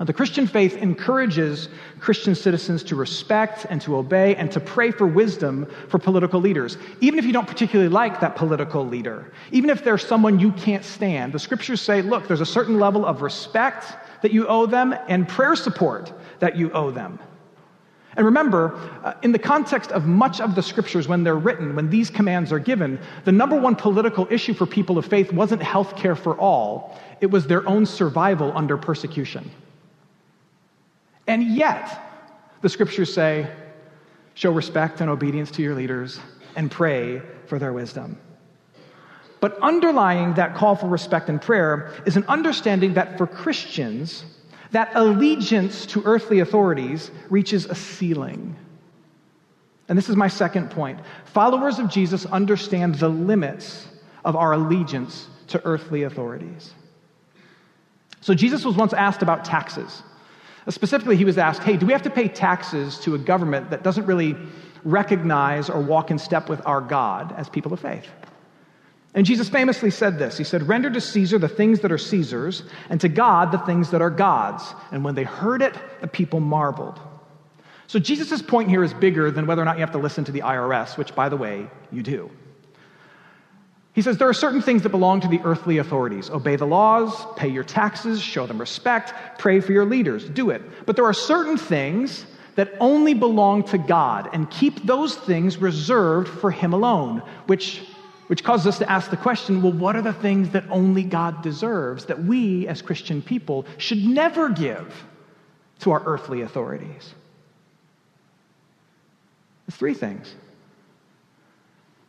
The 0.00 0.12
Christian 0.12 0.48
faith 0.48 0.76
encourages 0.76 1.68
Christian 2.00 2.34
citizens 2.34 2.82
to 2.84 2.96
respect 2.96 3.64
and 3.70 3.80
to 3.82 3.96
obey 3.96 4.34
and 4.34 4.50
to 4.50 4.58
pray 4.58 4.90
for 4.90 5.06
wisdom 5.06 5.68
for 5.88 6.00
political 6.00 6.40
leaders, 6.40 6.78
even 7.00 7.16
if 7.16 7.24
you 7.24 7.32
don't 7.32 7.46
particularly 7.46 7.88
like 7.88 8.18
that 8.18 8.34
political 8.34 8.84
leader, 8.84 9.32
even 9.52 9.70
if 9.70 9.84
they're 9.84 9.96
someone 9.96 10.40
you 10.40 10.50
can't 10.52 10.84
stand. 10.84 11.32
The 11.32 11.38
scriptures 11.38 11.80
say, 11.80 12.02
look, 12.02 12.26
there's 12.26 12.40
a 12.40 12.46
certain 12.46 12.80
level 12.80 13.06
of 13.06 13.22
respect 13.22 13.96
that 14.22 14.32
you 14.32 14.48
owe 14.48 14.66
them 14.66 14.96
and 15.06 15.28
prayer 15.28 15.54
support 15.54 16.12
that 16.40 16.56
you 16.56 16.72
owe 16.72 16.90
them. 16.90 17.20
And 18.16 18.26
remember, 18.26 18.74
uh, 19.04 19.14
in 19.22 19.30
the 19.30 19.38
context 19.38 19.92
of 19.92 20.06
much 20.06 20.40
of 20.40 20.56
the 20.56 20.62
scriptures, 20.62 21.06
when 21.06 21.22
they're 21.22 21.36
written, 21.36 21.76
when 21.76 21.88
these 21.88 22.10
commands 22.10 22.50
are 22.50 22.58
given, 22.58 22.98
the 23.24 23.32
number 23.32 23.58
one 23.58 23.76
political 23.76 24.26
issue 24.28 24.54
for 24.54 24.66
people 24.66 24.98
of 24.98 25.06
faith 25.06 25.32
wasn't 25.32 25.62
health 25.62 25.96
care 25.96 26.16
for 26.16 26.36
all, 26.36 26.98
it 27.20 27.30
was 27.30 27.46
their 27.46 27.66
own 27.68 27.86
survival 27.86 28.52
under 28.56 28.76
persecution. 28.76 29.48
And 31.26 31.42
yet, 31.42 32.00
the 32.60 32.68
scriptures 32.68 33.12
say, 33.12 33.50
show 34.34 34.52
respect 34.52 35.00
and 35.00 35.08
obedience 35.08 35.50
to 35.52 35.62
your 35.62 35.74
leaders 35.74 36.20
and 36.56 36.70
pray 36.70 37.22
for 37.46 37.58
their 37.58 37.72
wisdom. 37.72 38.18
But 39.40 39.58
underlying 39.60 40.34
that 40.34 40.54
call 40.54 40.74
for 40.74 40.88
respect 40.88 41.28
and 41.28 41.40
prayer 41.40 41.92
is 42.06 42.16
an 42.16 42.24
understanding 42.28 42.94
that 42.94 43.18
for 43.18 43.26
Christians, 43.26 44.24
that 44.70 44.90
allegiance 44.94 45.86
to 45.86 46.02
earthly 46.04 46.40
authorities 46.40 47.10
reaches 47.28 47.66
a 47.66 47.74
ceiling. 47.74 48.56
And 49.88 49.98
this 49.98 50.08
is 50.08 50.16
my 50.16 50.28
second 50.28 50.70
point. 50.70 50.98
Followers 51.26 51.78
of 51.78 51.90
Jesus 51.90 52.24
understand 52.26 52.94
the 52.94 53.08
limits 53.08 53.86
of 54.24 54.34
our 54.34 54.54
allegiance 54.54 55.28
to 55.48 55.64
earthly 55.66 56.04
authorities. 56.04 56.72
So 58.22 58.34
Jesus 58.34 58.64
was 58.64 58.76
once 58.76 58.94
asked 58.94 59.20
about 59.20 59.44
taxes. 59.44 60.02
Specifically, 60.68 61.16
he 61.16 61.24
was 61.24 61.36
asked, 61.36 61.62
Hey, 61.62 61.76
do 61.76 61.86
we 61.86 61.92
have 61.92 62.02
to 62.02 62.10
pay 62.10 62.28
taxes 62.28 62.98
to 63.00 63.14
a 63.14 63.18
government 63.18 63.70
that 63.70 63.82
doesn't 63.82 64.06
really 64.06 64.36
recognize 64.84 65.68
or 65.68 65.80
walk 65.80 66.10
in 66.10 66.18
step 66.18 66.48
with 66.48 66.64
our 66.66 66.80
God 66.80 67.34
as 67.36 67.48
people 67.48 67.72
of 67.72 67.80
faith? 67.80 68.08
And 69.14 69.24
Jesus 69.24 69.48
famously 69.48 69.90
said 69.90 70.18
this 70.18 70.38
He 70.38 70.44
said, 70.44 70.66
Render 70.66 70.90
to 70.90 71.00
Caesar 71.00 71.38
the 71.38 71.48
things 71.48 71.80
that 71.80 71.92
are 71.92 71.98
Caesar's, 71.98 72.62
and 72.88 73.00
to 73.00 73.08
God 73.08 73.52
the 73.52 73.58
things 73.58 73.90
that 73.90 74.02
are 74.02 74.10
God's. 74.10 74.64
And 74.90 75.04
when 75.04 75.14
they 75.14 75.24
heard 75.24 75.62
it, 75.62 75.74
the 76.00 76.08
people 76.08 76.40
marveled. 76.40 76.98
So 77.86 77.98
Jesus' 77.98 78.40
point 78.40 78.70
here 78.70 78.82
is 78.82 78.94
bigger 78.94 79.30
than 79.30 79.46
whether 79.46 79.60
or 79.60 79.66
not 79.66 79.76
you 79.76 79.82
have 79.82 79.92
to 79.92 79.98
listen 79.98 80.24
to 80.24 80.32
the 80.32 80.40
IRS, 80.40 80.96
which, 80.96 81.14
by 81.14 81.28
the 81.28 81.36
way, 81.36 81.68
you 81.92 82.02
do. 82.02 82.30
He 83.94 84.02
says 84.02 84.18
there 84.18 84.28
are 84.28 84.34
certain 84.34 84.60
things 84.60 84.82
that 84.82 84.88
belong 84.88 85.20
to 85.20 85.28
the 85.28 85.40
earthly 85.44 85.78
authorities. 85.78 86.28
Obey 86.28 86.56
the 86.56 86.66
laws, 86.66 87.14
pay 87.36 87.46
your 87.46 87.62
taxes, 87.62 88.20
show 88.20 88.44
them 88.44 88.58
respect, 88.58 89.14
pray 89.38 89.60
for 89.60 89.70
your 89.70 89.84
leaders, 89.84 90.28
do 90.28 90.50
it. 90.50 90.62
But 90.84 90.96
there 90.96 91.04
are 91.04 91.14
certain 91.14 91.56
things 91.56 92.26
that 92.56 92.72
only 92.80 93.14
belong 93.14 93.62
to 93.64 93.78
God, 93.78 94.30
and 94.32 94.50
keep 94.50 94.84
those 94.84 95.14
things 95.14 95.58
reserved 95.58 96.28
for 96.28 96.50
Him 96.50 96.72
alone, 96.72 97.22
which, 97.46 97.82
which 98.26 98.42
causes 98.42 98.66
us 98.66 98.78
to 98.78 98.90
ask 98.90 99.10
the 99.10 99.16
question 99.16 99.62
well, 99.62 99.72
what 99.72 99.94
are 99.94 100.02
the 100.02 100.12
things 100.12 100.50
that 100.50 100.64
only 100.70 101.04
God 101.04 101.42
deserves 101.42 102.06
that 102.06 102.24
we 102.24 102.66
as 102.66 102.82
Christian 102.82 103.22
people 103.22 103.64
should 103.78 104.04
never 104.04 104.48
give 104.48 105.04
to 105.80 105.92
our 105.92 106.02
earthly 106.04 106.42
authorities? 106.42 107.14
It's 109.68 109.76
three 109.76 109.94
things 109.94 110.34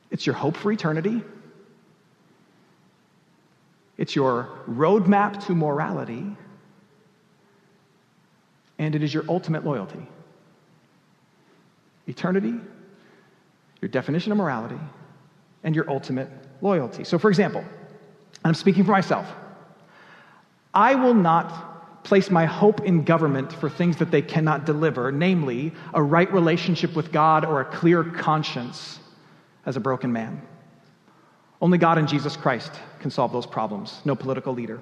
it's 0.09 0.25
your 0.25 0.35
hope 0.35 0.57
for 0.57 0.71
eternity 0.71 1.23
it's 3.97 4.15
your 4.15 4.49
roadmap 4.69 5.45
to 5.45 5.55
morality, 5.55 6.35
and 8.77 8.95
it 8.95 9.03
is 9.03 9.13
your 9.13 9.23
ultimate 9.29 9.63
loyalty. 9.63 10.05
Eternity, 12.07 12.55
your 13.81 13.89
definition 13.89 14.31
of 14.31 14.37
morality, 14.37 14.79
and 15.63 15.75
your 15.75 15.89
ultimate 15.89 16.29
loyalty. 16.61 17.03
So, 17.03 17.17
for 17.17 17.29
example, 17.29 17.63
I'm 18.43 18.53
speaking 18.53 18.83
for 18.83 18.91
myself. 18.91 19.27
I 20.73 20.95
will 20.95 21.13
not 21.13 22.03
place 22.03 22.29
my 22.29 22.45
hope 22.45 22.81
in 22.81 23.03
government 23.03 23.51
for 23.51 23.69
things 23.69 23.97
that 23.97 24.11
they 24.11 24.21
cannot 24.21 24.65
deliver, 24.65 25.11
namely 25.11 25.73
a 25.93 26.03
right 26.03 26.31
relationship 26.31 26.95
with 26.95 27.11
God 27.11 27.43
or 27.43 27.61
a 27.61 27.65
clear 27.65 28.03
conscience 28.03 28.99
as 29.65 29.75
a 29.75 29.79
broken 29.79 30.11
man. 30.11 30.41
Only 31.61 31.77
God 31.77 31.97
and 31.97 32.07
Jesus 32.07 32.35
Christ 32.35 32.71
can 32.99 33.09
solve 33.11 33.31
those 33.31 33.45
problems, 33.45 34.01
no 34.03 34.15
political 34.15 34.53
leader. 34.53 34.81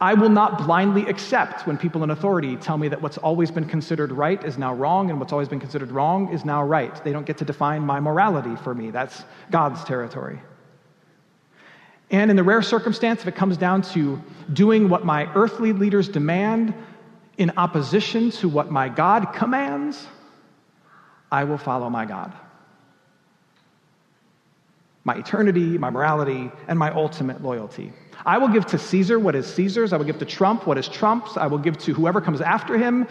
I 0.00 0.12
will 0.14 0.28
not 0.28 0.58
blindly 0.58 1.06
accept 1.06 1.66
when 1.66 1.78
people 1.78 2.04
in 2.04 2.10
authority 2.10 2.56
tell 2.56 2.76
me 2.76 2.88
that 2.88 3.00
what's 3.00 3.16
always 3.16 3.50
been 3.50 3.66
considered 3.66 4.12
right 4.12 4.42
is 4.44 4.58
now 4.58 4.74
wrong 4.74 5.10
and 5.10 5.18
what's 5.18 5.32
always 5.32 5.48
been 5.48 5.60
considered 5.60 5.90
wrong 5.90 6.32
is 6.32 6.44
now 6.44 6.62
right. 6.62 7.02
They 7.02 7.12
don't 7.12 7.24
get 7.24 7.38
to 7.38 7.46
define 7.46 7.82
my 7.82 7.98
morality 7.98 8.56
for 8.56 8.74
me. 8.74 8.90
That's 8.90 9.24
God's 9.50 9.82
territory. 9.84 10.38
And 12.10 12.30
in 12.30 12.36
the 12.36 12.44
rare 12.44 12.62
circumstance, 12.62 13.22
if 13.22 13.28
it 13.28 13.36
comes 13.36 13.56
down 13.56 13.82
to 13.82 14.22
doing 14.52 14.90
what 14.90 15.04
my 15.04 15.32
earthly 15.34 15.72
leaders 15.72 16.08
demand 16.08 16.74
in 17.38 17.52
opposition 17.56 18.30
to 18.32 18.48
what 18.48 18.70
my 18.70 18.88
God 18.90 19.32
commands, 19.32 20.06
I 21.32 21.44
will 21.44 21.58
follow 21.58 21.88
my 21.88 22.04
God 22.04 22.32
my 25.06 25.14
eternity, 25.14 25.78
my 25.78 25.88
morality, 25.88 26.50
and 26.66 26.76
my 26.76 26.90
ultimate 26.90 27.40
loyalty. 27.40 27.92
I 28.26 28.38
will 28.38 28.48
give 28.48 28.66
to 28.66 28.78
Caesar 28.78 29.20
what 29.20 29.36
is 29.36 29.46
Caesar's. 29.54 29.92
I 29.92 29.96
will 29.96 30.04
give 30.04 30.18
to 30.18 30.24
Trump 30.24 30.66
what 30.66 30.78
is 30.78 30.88
Trump's. 30.88 31.36
I 31.36 31.46
will 31.46 31.58
give 31.58 31.78
to 31.78 31.94
whoever 31.94 32.20
comes 32.20 32.40
after 32.40 32.76
him 32.76 33.06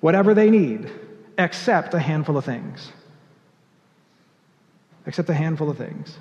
whatever 0.00 0.32
they 0.32 0.48
need, 0.48 0.88
except 1.36 1.92
a 1.92 1.98
handful 1.98 2.36
of 2.36 2.44
things. 2.44 2.92
Except 5.06 5.28
a 5.28 5.34
handful 5.34 5.68
of 5.70 5.76
things. 5.76 6.16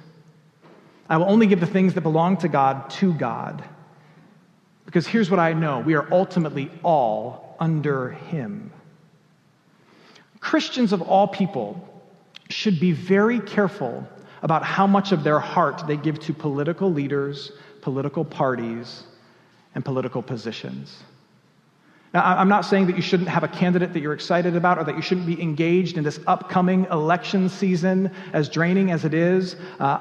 I 1.08 1.18
will 1.18 1.30
only 1.30 1.46
give 1.46 1.60
the 1.60 1.68
things 1.68 1.94
that 1.94 2.02
belong 2.02 2.38
to 2.38 2.48
God 2.48 2.90
to 2.92 3.14
God. 3.14 3.64
Because 4.86 5.06
here's 5.06 5.30
what 5.30 5.40
I 5.40 5.54
know 5.54 5.80
we 5.82 5.94
are 5.94 6.12
ultimately 6.12 6.72
all 6.82 7.56
under 7.60 8.12
Him. 8.12 8.72
Christians 10.40 10.92
of 10.92 11.04
all 11.04 11.28
people 11.28 11.88
should 12.50 12.80
be 12.80 12.94
very 12.94 13.40
careful 13.40 14.08
about 14.44 14.64
how 14.64 14.86
much 14.86 15.12
of 15.12 15.24
their 15.24 15.40
heart 15.40 15.84
they 15.88 15.98
give 15.98 16.20
to 16.20 16.34
political 16.34 16.92
leaders, 16.92 17.52
political 17.82 18.24
parties, 18.24 19.04
and 19.74 19.84
political 19.84 20.22
positions. 20.22 21.02
Now, 22.14 22.24
I'm 22.24 22.50
not 22.50 22.62
saying 22.62 22.88
that 22.88 22.96
you 22.96 23.02
shouldn't 23.02 23.30
have 23.30 23.44
a 23.44 23.48
candidate 23.48 23.94
that 23.94 24.02
you're 24.02 24.14
excited 24.14 24.56
about 24.56 24.78
or 24.78 24.84
that 24.84 24.96
you 24.96 25.02
shouldn't 25.02 25.26
be 25.26 25.42
engaged 25.42 25.98
in 25.98 26.04
this 26.04 26.20
upcoming 26.28 26.86
election 26.92 27.50
season, 27.50 28.12
as 28.34 28.50
draining 28.50 28.92
as 28.92 29.04
it 29.04 29.16
is. 29.16 29.56
Uh, 29.80 30.00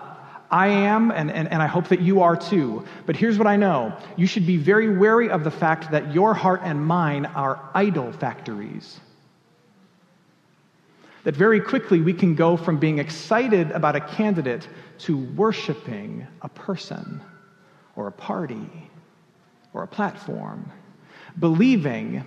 I 0.51 0.67
am, 0.67 1.11
and, 1.11 1.31
and, 1.31 1.49
and 1.51 1.63
I 1.63 1.67
hope 1.67 1.89
that 1.89 2.03
you 2.03 2.21
are 2.21 2.37
too. 2.37 2.85
But 3.07 3.17
here's 3.17 3.39
what 3.39 3.47
I 3.47 3.57
know 3.57 3.97
you 4.19 4.27
should 4.27 4.47
be 4.47 4.59
very 4.59 4.95
wary 4.95 5.31
of 5.31 5.45
the 5.45 5.51
fact 5.51 5.91
that 5.93 6.13
your 6.13 6.35
heart 6.35 6.61
and 6.63 6.85
mine 6.85 7.25
are 7.27 7.71
idol 7.75 8.13
factories. 8.13 9.01
That 11.25 11.37
very 11.37 11.61
quickly 11.61 12.01
we 12.01 12.13
can 12.13 12.35
go 12.35 12.57
from 12.57 12.79
being 12.79 12.99
excited 12.99 13.71
about 13.71 13.95
a 13.95 14.01
candidate 14.01 14.69
to 15.01 15.17
worshiping 15.17 16.27
a 16.43 16.49
person 16.49 17.21
or 17.95 18.09
a 18.09 18.13
party 18.13 18.91
or 19.73 19.85
a 19.85 19.89
platform, 19.89 20.71
believing, 21.39 22.25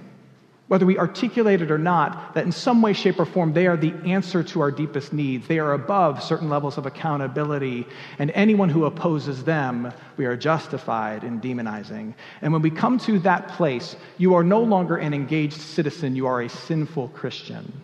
whether 0.68 0.86
we 0.86 0.98
articulate 0.98 1.62
it 1.62 1.70
or 1.70 1.78
not, 1.78 2.34
that 2.34 2.46
in 2.46 2.52
some 2.52 2.82
way, 2.82 2.94
shape, 2.94 3.20
or 3.20 3.26
form 3.26 3.54
they 3.54 3.68
are 3.68 3.78
the 3.78 3.94
answer 4.06 4.42
to 4.42 4.62
our 4.62 4.72
deepest 4.72 5.14
needs. 5.14 5.48
They 5.48 5.60
are 5.60 5.74
above 5.74 6.24
certain 6.24 6.50
levels 6.50 6.78
of 6.78 6.86
accountability, 6.86 7.86
and 8.18 8.32
anyone 8.32 8.70
who 8.70 8.86
opposes 8.86 9.44
them, 9.44 9.94
we 10.18 10.26
are 10.26 10.36
justified 10.36 11.24
in 11.24 11.40
demonizing. 11.40 12.16
And 12.42 12.52
when 12.52 12.64
we 12.64 12.72
come 12.72 12.98
to 13.00 13.20
that 13.20 13.50
place, 13.50 13.96
you 14.18 14.34
are 14.34 14.44
no 14.44 14.62
longer 14.62 14.98
an 14.98 15.14
engaged 15.14 15.60
citizen, 15.60 16.16
you 16.16 16.26
are 16.26 16.42
a 16.42 16.50
sinful 16.50 17.10
Christian. 17.10 17.84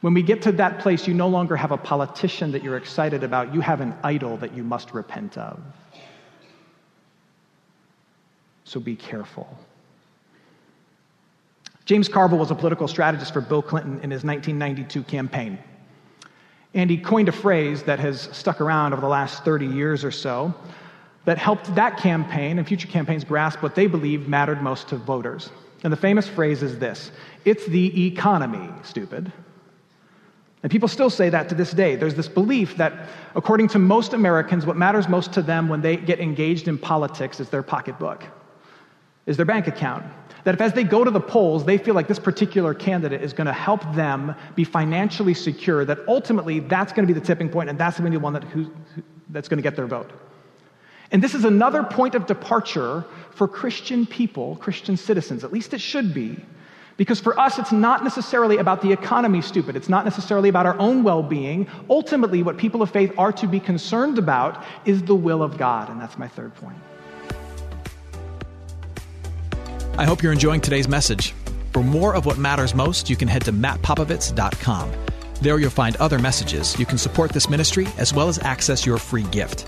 When 0.00 0.14
we 0.14 0.22
get 0.22 0.40
to 0.42 0.52
that 0.52 0.78
place, 0.78 1.06
you 1.06 1.14
no 1.14 1.28
longer 1.28 1.56
have 1.56 1.72
a 1.72 1.76
politician 1.76 2.52
that 2.52 2.62
you're 2.62 2.78
excited 2.78 3.22
about, 3.22 3.54
you 3.54 3.60
have 3.60 3.80
an 3.80 3.94
idol 4.02 4.36
that 4.38 4.54
you 4.54 4.64
must 4.64 4.94
repent 4.94 5.36
of. 5.36 5.60
So 8.64 8.80
be 8.80 8.96
careful. 8.96 9.58
James 11.84 12.08
Carville 12.08 12.38
was 12.38 12.50
a 12.50 12.54
political 12.54 12.86
strategist 12.86 13.32
for 13.32 13.40
Bill 13.40 13.62
Clinton 13.62 14.00
in 14.02 14.10
his 14.10 14.22
1992 14.22 15.02
campaign. 15.02 15.58
And 16.72 16.88
he 16.88 16.96
coined 16.96 17.28
a 17.28 17.32
phrase 17.32 17.82
that 17.82 17.98
has 17.98 18.28
stuck 18.32 18.60
around 18.60 18.92
over 18.92 19.00
the 19.00 19.08
last 19.08 19.44
30 19.44 19.66
years 19.66 20.04
or 20.04 20.12
so 20.12 20.54
that 21.24 21.36
helped 21.36 21.74
that 21.74 21.96
campaign 21.96 22.58
and 22.58 22.66
future 22.66 22.86
campaigns 22.86 23.24
grasp 23.24 23.60
what 23.62 23.74
they 23.74 23.86
believed 23.86 24.28
mattered 24.28 24.62
most 24.62 24.88
to 24.88 24.96
voters. 24.96 25.50
And 25.82 25.92
the 25.92 25.96
famous 25.96 26.28
phrase 26.28 26.62
is 26.62 26.78
this 26.78 27.10
it's 27.44 27.66
the 27.66 28.06
economy, 28.06 28.70
stupid. 28.82 29.32
And 30.62 30.70
people 30.70 30.88
still 30.88 31.08
say 31.08 31.30
that 31.30 31.48
to 31.48 31.54
this 31.54 31.70
day. 31.70 31.96
There's 31.96 32.14
this 32.14 32.28
belief 32.28 32.76
that, 32.76 33.08
according 33.34 33.68
to 33.68 33.78
most 33.78 34.12
Americans, 34.12 34.66
what 34.66 34.76
matters 34.76 35.08
most 35.08 35.32
to 35.32 35.42
them 35.42 35.68
when 35.68 35.80
they 35.80 35.96
get 35.96 36.20
engaged 36.20 36.68
in 36.68 36.76
politics 36.76 37.40
is 37.40 37.48
their 37.48 37.62
pocketbook, 37.62 38.24
is 39.26 39.36
their 39.38 39.46
bank 39.46 39.68
account. 39.68 40.04
That 40.44 40.54
if 40.54 40.60
as 40.60 40.72
they 40.72 40.84
go 40.84 41.02
to 41.02 41.10
the 41.10 41.20
polls, 41.20 41.64
they 41.64 41.78
feel 41.78 41.94
like 41.94 42.08
this 42.08 42.18
particular 42.18 42.74
candidate 42.74 43.22
is 43.22 43.32
going 43.32 43.46
to 43.46 43.52
help 43.52 43.94
them 43.94 44.34
be 44.54 44.64
financially 44.64 45.34
secure, 45.34 45.84
that 45.86 45.98
ultimately 46.08 46.60
that's 46.60 46.92
going 46.92 47.06
to 47.06 47.12
be 47.12 47.18
the 47.18 47.24
tipping 47.24 47.48
point 47.48 47.70
and 47.70 47.78
that's 47.78 47.98
going 47.98 48.10
to 48.10 48.10
be 48.10 48.16
the 48.16 48.22
one 48.22 48.34
that, 48.34 48.44
who, 48.44 48.70
that's 49.30 49.48
going 49.48 49.58
to 49.58 49.62
get 49.62 49.76
their 49.76 49.86
vote. 49.86 50.10
And 51.10 51.22
this 51.22 51.34
is 51.34 51.44
another 51.44 51.82
point 51.82 52.14
of 52.14 52.26
departure 52.26 53.04
for 53.32 53.48
Christian 53.48 54.06
people, 54.06 54.56
Christian 54.56 54.96
citizens, 54.96 55.42
at 55.42 55.52
least 55.52 55.74
it 55.74 55.80
should 55.80 56.14
be, 56.14 56.38
because 57.00 57.18
for 57.18 57.40
us, 57.40 57.58
it's 57.58 57.72
not 57.72 58.04
necessarily 58.04 58.58
about 58.58 58.82
the 58.82 58.92
economy, 58.92 59.40
stupid. 59.40 59.74
It's 59.74 59.88
not 59.88 60.04
necessarily 60.04 60.50
about 60.50 60.66
our 60.66 60.78
own 60.78 61.02
well 61.02 61.22
being. 61.22 61.66
Ultimately, 61.88 62.42
what 62.42 62.58
people 62.58 62.82
of 62.82 62.90
faith 62.90 63.10
are 63.16 63.32
to 63.32 63.46
be 63.46 63.58
concerned 63.58 64.18
about 64.18 64.62
is 64.84 65.02
the 65.04 65.14
will 65.14 65.42
of 65.42 65.56
God. 65.56 65.88
And 65.88 65.98
that's 65.98 66.18
my 66.18 66.28
third 66.28 66.54
point. 66.56 66.76
I 69.96 70.04
hope 70.04 70.22
you're 70.22 70.34
enjoying 70.34 70.60
today's 70.60 70.88
message. 70.88 71.32
For 71.72 71.82
more 71.82 72.14
of 72.14 72.26
what 72.26 72.36
matters 72.36 72.74
most, 72.74 73.08
you 73.08 73.16
can 73.16 73.28
head 73.28 73.46
to 73.46 73.52
mattpopovits.com. 73.54 74.92
There 75.40 75.58
you'll 75.58 75.70
find 75.70 75.96
other 75.96 76.18
messages. 76.18 76.78
You 76.78 76.84
can 76.84 76.98
support 76.98 77.32
this 77.32 77.48
ministry 77.48 77.88
as 77.96 78.12
well 78.12 78.28
as 78.28 78.38
access 78.40 78.84
your 78.84 78.98
free 78.98 79.24
gift. 79.30 79.66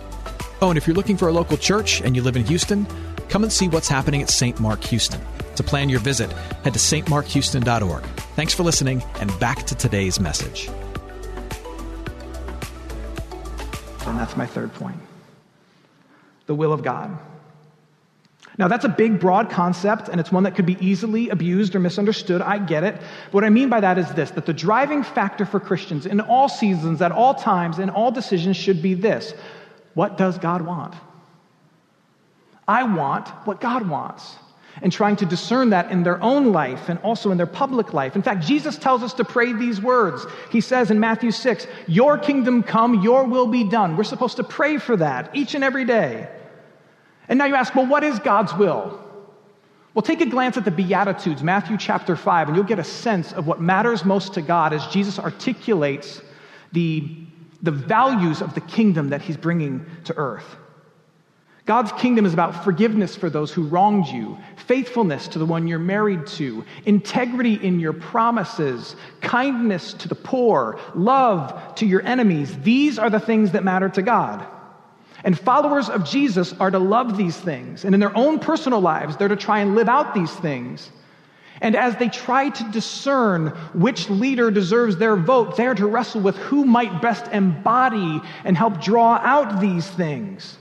Oh, 0.61 0.69
and 0.69 0.77
if 0.77 0.87
you're 0.87 0.97
looking 0.97 1.17
for 1.17 1.29
a 1.29 1.33
local 1.33 1.57
church 1.57 2.03
and 2.03 2.15
you 2.15 2.21
live 2.21 2.37
in 2.37 2.45
Houston, 2.45 2.87
come 3.31 3.43
and 3.43 3.51
see 3.51 3.69
what's 3.69 3.89
happening 3.89 4.21
at 4.21 4.29
St. 4.29 4.61
Mark 4.61 4.85
Houston. 4.85 5.23
To 5.57 5.63
plan 5.63 5.89
your 5.89 6.01
visit, 6.01 6.33
head 6.65 6.73
to 6.73 6.79
stmarkhouston.org. 6.79 8.03
Thanks 8.37 8.55
for 8.55 8.63
listening, 8.63 9.03
and 9.21 9.39
back 9.39 9.65
to 9.67 9.75
today's 9.75 10.19
message. 10.19 10.69
And 14.07 14.19
that's 14.19 14.37
my 14.37 14.47
third 14.47 14.73
point 14.75 14.97
the 16.47 16.55
will 16.55 16.73
of 16.73 16.83
God. 16.83 17.17
Now, 18.59 18.69
that's 18.69 18.85
a 18.85 18.89
big, 18.89 19.19
broad 19.19 19.49
concept, 19.49 20.09
and 20.09 20.21
it's 20.21 20.31
one 20.31 20.43
that 20.43 20.55
could 20.55 20.67
be 20.67 20.77
easily 20.81 21.31
abused 21.31 21.75
or 21.75 21.81
misunderstood. 21.81 22.43
I 22.43 22.59
get 22.59 22.85
it. 22.85 22.97
But 22.97 23.33
what 23.33 23.45
I 23.45 23.49
mean 23.49 23.71
by 23.71 23.81
that 23.81 23.97
is 23.97 24.11
this 24.13 24.31
that 24.33 24.45
the 24.45 24.53
driving 24.53 25.03
factor 25.03 25.47
for 25.47 25.59
Christians 25.59 26.05
in 26.05 26.21
all 26.21 26.49
seasons, 26.49 27.01
at 27.01 27.13
all 27.13 27.35
times, 27.35 27.79
in 27.79 27.89
all 27.89 28.11
decisions 28.11 28.57
should 28.57 28.83
be 28.83 28.95
this 28.95 29.33
What 29.95 30.19
does 30.19 30.39
God 30.39 30.63
want? 30.63 30.95
I 32.69 32.85
want 32.85 33.29
what 33.47 33.61
God 33.61 33.89
wants. 33.89 34.37
And 34.81 34.91
trying 34.91 35.17
to 35.17 35.27
discern 35.27 35.71
that 35.71 35.91
in 35.91 36.03
their 36.03 36.21
own 36.23 36.53
life 36.53 36.89
and 36.89 36.99
also 37.01 37.31
in 37.31 37.37
their 37.37 37.47
public 37.47 37.93
life. 37.93 38.17
In 38.17 38.23
fact, 38.23 38.45
Jesus 38.45 38.79
tells 38.79 39.03
us 39.03 39.13
to 39.15 39.25
pray 39.25 39.53
these 39.53 39.81
words. 39.81 40.25
He 40.51 40.63
says 40.63 40.91
in 40.91 40.99
Matthew 40.99 41.31
6, 41.31 41.67
Your 41.87 42.17
kingdom 42.17 42.63
come, 42.63 43.03
your 43.03 43.25
will 43.25 43.47
be 43.47 43.65
done. 43.65 43.97
We're 43.97 44.05
supposed 44.05 44.37
to 44.37 44.45
pray 44.45 44.79
for 44.79 44.97
that 44.97 45.37
each 45.37 45.55
and 45.55 45.63
every 45.63 45.85
day. 45.85 46.29
And 47.29 47.39
now 47.39 47.45
you 47.47 47.55
ask, 47.55 47.75
well, 47.75 47.87
what 47.87 48.05
is 48.05 48.19
God's 48.19 48.55
will? 48.55 48.99
Well, 49.95 50.03
take 50.03 50.21
a 50.23 50.27
glance 50.27 50.57
at 50.57 50.65
the 50.65 50.71
Beatitudes, 50.71 51.43
Matthew 51.43 51.77
chapter 51.77 52.17
5, 52.17 52.49
and 52.49 52.57
you'll 52.57 52.65
get 52.65 52.79
a 52.79 52.85
sense 52.85 53.33
of 53.33 53.47
what 53.47 53.61
matters 53.61 54.05
most 54.05 54.35
to 54.35 54.43
God 54.43 54.73
as 54.73 54.87
Jesus 54.87 55.19
articulates 55.19 56.23
the, 56.73 57.15
the 57.63 57.71
values 57.71 58.41
of 58.41 58.55
the 58.55 58.63
kingdom 58.63 59.11
that 59.11 59.21
he's 59.21 59.37
bringing 59.37 59.85
to 60.05 60.17
earth. 60.17 60.57
God's 61.65 61.93
kingdom 61.93 62.27
is 62.27 62.35
about 62.35 62.65
forgiveness 62.65 63.15
for 63.15 63.31
those 63.31 63.53
who 63.53 63.63
wronged 63.63 64.09
you, 64.09 64.37
faithfulness 64.57 65.29
to 65.29 65.39
the 65.39 65.47
one 65.47 65.69
you're 65.69 65.79
married 65.79 66.27
to, 66.29 66.65
integrity 66.87 67.55
in 67.55 67.79
your 67.79 67.93
promises, 67.93 68.97
kindness 69.21 69.93
to 69.95 70.09
the 70.09 70.17
poor, 70.17 70.81
love 70.95 71.77
to 71.77 71.87
your 71.87 72.03
enemies. 72.03 72.53
These 72.63 72.99
are 72.99 73.11
the 73.11 73.21
things 73.21 73.53
that 73.53 73.63
matter 73.63 73.89
to 73.91 74.03
God. 74.03 74.45
And 75.23 75.39
followers 75.39 75.89
of 75.89 76.05
Jesus 76.05 76.53
are 76.55 76.71
to 76.71 76.81
love 76.81 77.17
these 77.17 77.37
things. 77.37 77.85
And 77.85 77.95
in 77.95 78.01
their 78.01 78.17
own 78.17 78.41
personal 78.41 78.81
lives, 78.81 79.17
they're 79.17 79.29
to 79.29 79.37
try 79.37 79.61
and 79.61 79.77
live 79.77 79.89
out 79.89 80.15
these 80.15 80.33
things. 80.33 80.91
And 81.61 81.77
as 81.77 81.95
they 81.95 82.09
try 82.09 82.49
to 82.51 82.73
discern 82.73 83.49
which 83.73 84.11
leader 84.11 84.51
deserves 84.51 84.97
their 84.97 85.15
vote, 85.15 85.57
they're 85.57 85.77
to 85.77 85.87
wrestle 85.87 86.23
with 86.23 86.37
who 86.39 86.65
might 86.65 87.01
best 87.01 87.29
embody 87.29 88.21
and 88.45 88.57
help 88.57 88.81
draw 88.81 89.15
out 89.23 89.61
these 89.61 89.87
things. 89.87 90.59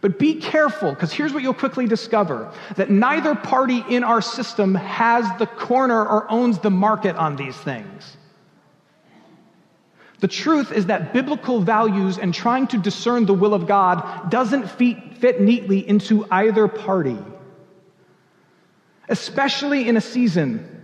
But 0.00 0.18
be 0.18 0.34
careful, 0.34 0.90
because 0.90 1.12
here's 1.12 1.32
what 1.32 1.42
you'll 1.42 1.54
quickly 1.54 1.86
discover 1.86 2.52
that 2.76 2.90
neither 2.90 3.34
party 3.34 3.82
in 3.88 4.04
our 4.04 4.20
system 4.20 4.74
has 4.74 5.26
the 5.38 5.46
corner 5.46 6.06
or 6.06 6.30
owns 6.30 6.58
the 6.58 6.70
market 6.70 7.16
on 7.16 7.36
these 7.36 7.56
things. 7.56 8.16
The 10.20 10.28
truth 10.28 10.72
is 10.72 10.86
that 10.86 11.12
biblical 11.12 11.60
values 11.60 12.18
and 12.18 12.32
trying 12.32 12.68
to 12.68 12.78
discern 12.78 13.26
the 13.26 13.34
will 13.34 13.54
of 13.54 13.66
God 13.66 14.30
doesn't 14.30 14.68
fit 14.68 15.40
neatly 15.40 15.86
into 15.86 16.26
either 16.30 16.68
party, 16.68 17.18
especially 19.08 19.88
in 19.88 19.96
a 19.96 20.00
season 20.00 20.75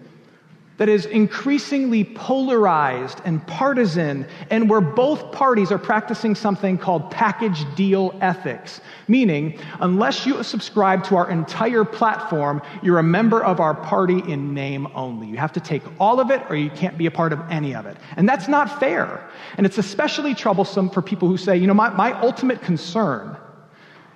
that 0.79 0.89
is 0.89 1.07
increasingly 1.07 2.03
polarized 2.03 3.21
and 3.25 3.47
partisan, 3.47 4.27
and 4.51 4.69
where 4.69 4.81
both 4.81 5.31
parties 5.31 5.71
are 5.71 5.79
practicing 5.79 6.35
something 6.35 6.79
called 6.79 7.11
package 7.11 7.65
deal 7.75 8.15
ethics. 8.21 8.81
Meaning, 9.07 9.59
unless 9.81 10.27
you 10.27 10.43
subscribe 10.43 11.05
to 11.05 11.17
our 11.17 11.31
entire 11.31 11.85
platform, 11.85 12.63
you're 12.83 12.99
a 12.99 13.03
member 13.03 13.45
of 13.45 13.61
our 13.61 13.75
party 13.75 14.23
in 14.27 14.55
name 14.55 14.89
only. 14.95 15.29
You 15.29 15.37
have 15.37 15.53
to 15.53 15.61
take 15.61 15.83
all 16.01 16.21
of 16.21 16.31
it, 16.31 16.43
or 16.49 16.57
you 16.57 16.71
can't 16.71 16.97
be 16.97 17.07
a 17.07 17.11
part 17.11 17.33
of 17.33 17.41
any 17.51 17.75
of 17.75 17.87
it. 17.87 17.97
And 18.17 18.29
that's 18.29 18.49
not 18.49 18.81
fair. 18.81 19.29
And 19.57 19.67
it's 19.67 19.79
especially 19.79 20.35
troublesome 20.35 20.91
for 20.91 21.03
people 21.03 21.29
who 21.29 21.37
say, 21.37 21.57
you 21.57 21.67
know, 21.67 21.75
my, 21.75 21.91
my 21.91 22.19
ultimate 22.21 22.63
concern 22.63 23.37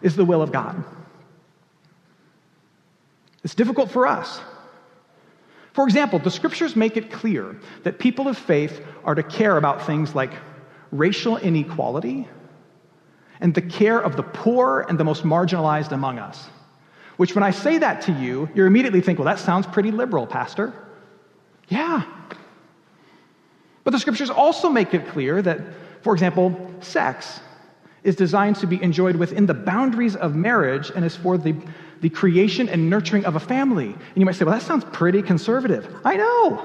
is 0.02 0.16
the 0.16 0.24
will 0.24 0.42
of 0.42 0.52
God. 0.52 0.82
It's 3.44 3.54
difficult 3.54 3.90
for 3.90 4.06
us. 4.06 4.40
For 5.76 5.84
example, 5.84 6.18
the 6.18 6.30
scriptures 6.30 6.74
make 6.74 6.96
it 6.96 7.12
clear 7.12 7.54
that 7.82 7.98
people 7.98 8.28
of 8.28 8.38
faith 8.38 8.80
are 9.04 9.14
to 9.14 9.22
care 9.22 9.58
about 9.58 9.84
things 9.84 10.14
like 10.14 10.32
racial 10.90 11.36
inequality 11.36 12.26
and 13.42 13.54
the 13.54 13.60
care 13.60 14.00
of 14.00 14.16
the 14.16 14.22
poor 14.22 14.86
and 14.88 14.98
the 14.98 15.04
most 15.04 15.22
marginalized 15.22 15.92
among 15.92 16.18
us. 16.18 16.48
Which, 17.18 17.34
when 17.34 17.44
I 17.44 17.50
say 17.50 17.76
that 17.76 18.00
to 18.02 18.12
you, 18.12 18.48
you 18.54 18.64
immediately 18.64 19.02
think, 19.02 19.18
well, 19.18 19.26
that 19.26 19.38
sounds 19.38 19.66
pretty 19.66 19.90
liberal, 19.90 20.26
Pastor. 20.26 20.72
Yeah. 21.68 22.04
But 23.84 23.90
the 23.90 23.98
scriptures 23.98 24.30
also 24.30 24.70
make 24.70 24.94
it 24.94 25.06
clear 25.08 25.42
that, 25.42 25.60
for 26.00 26.14
example, 26.14 26.74
sex 26.80 27.38
is 28.02 28.16
designed 28.16 28.56
to 28.56 28.66
be 28.66 28.82
enjoyed 28.82 29.16
within 29.16 29.44
the 29.44 29.52
boundaries 29.52 30.16
of 30.16 30.34
marriage 30.34 30.90
and 30.96 31.04
is 31.04 31.16
for 31.16 31.36
the 31.36 31.54
the 32.00 32.10
creation 32.10 32.68
and 32.68 32.90
nurturing 32.90 33.24
of 33.24 33.36
a 33.36 33.40
family. 33.40 33.86
And 33.86 34.16
you 34.16 34.24
might 34.24 34.34
say, 34.34 34.44
well, 34.44 34.54
that 34.54 34.62
sounds 34.64 34.84
pretty 34.92 35.22
conservative. 35.22 35.94
I 36.04 36.16
know. 36.16 36.62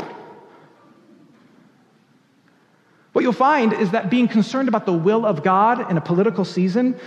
What 3.14 3.24
you'll 3.24 3.34
find 3.34 3.74
is 3.74 3.92
that 3.92 4.10
being 4.10 4.28
concerned 4.28 4.70
about 4.70 4.86
the 4.86 4.94
will 4.94 5.26
of 5.26 5.44
God 5.44 5.90
in 5.92 5.98
a 5.98 6.02
political 6.02 6.46
season 6.46 6.98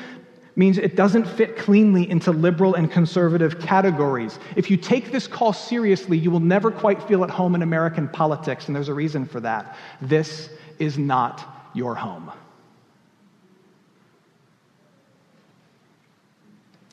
means 0.56 0.78
it 0.78 0.94
doesn't 0.96 1.26
fit 1.26 1.56
cleanly 1.56 2.08
into 2.08 2.30
liberal 2.30 2.74
and 2.74 2.90
conservative 2.90 3.58
categories. 3.58 4.38
If 4.54 4.70
you 4.70 4.76
take 4.76 5.10
this 5.10 5.26
call 5.26 5.52
seriously, 5.52 6.16
you 6.16 6.30
will 6.30 6.40
never 6.40 6.70
quite 6.70 7.02
feel 7.02 7.24
at 7.24 7.30
home 7.30 7.54
in 7.54 7.62
American 7.62 8.08
politics, 8.08 8.66
and 8.66 8.76
there's 8.76 8.88
a 8.88 8.94
reason 8.94 9.26
for 9.26 9.40
that. 9.40 9.76
This 10.00 10.50
is 10.78 10.96
not 10.96 11.70
your 11.74 11.94
home. 11.94 12.30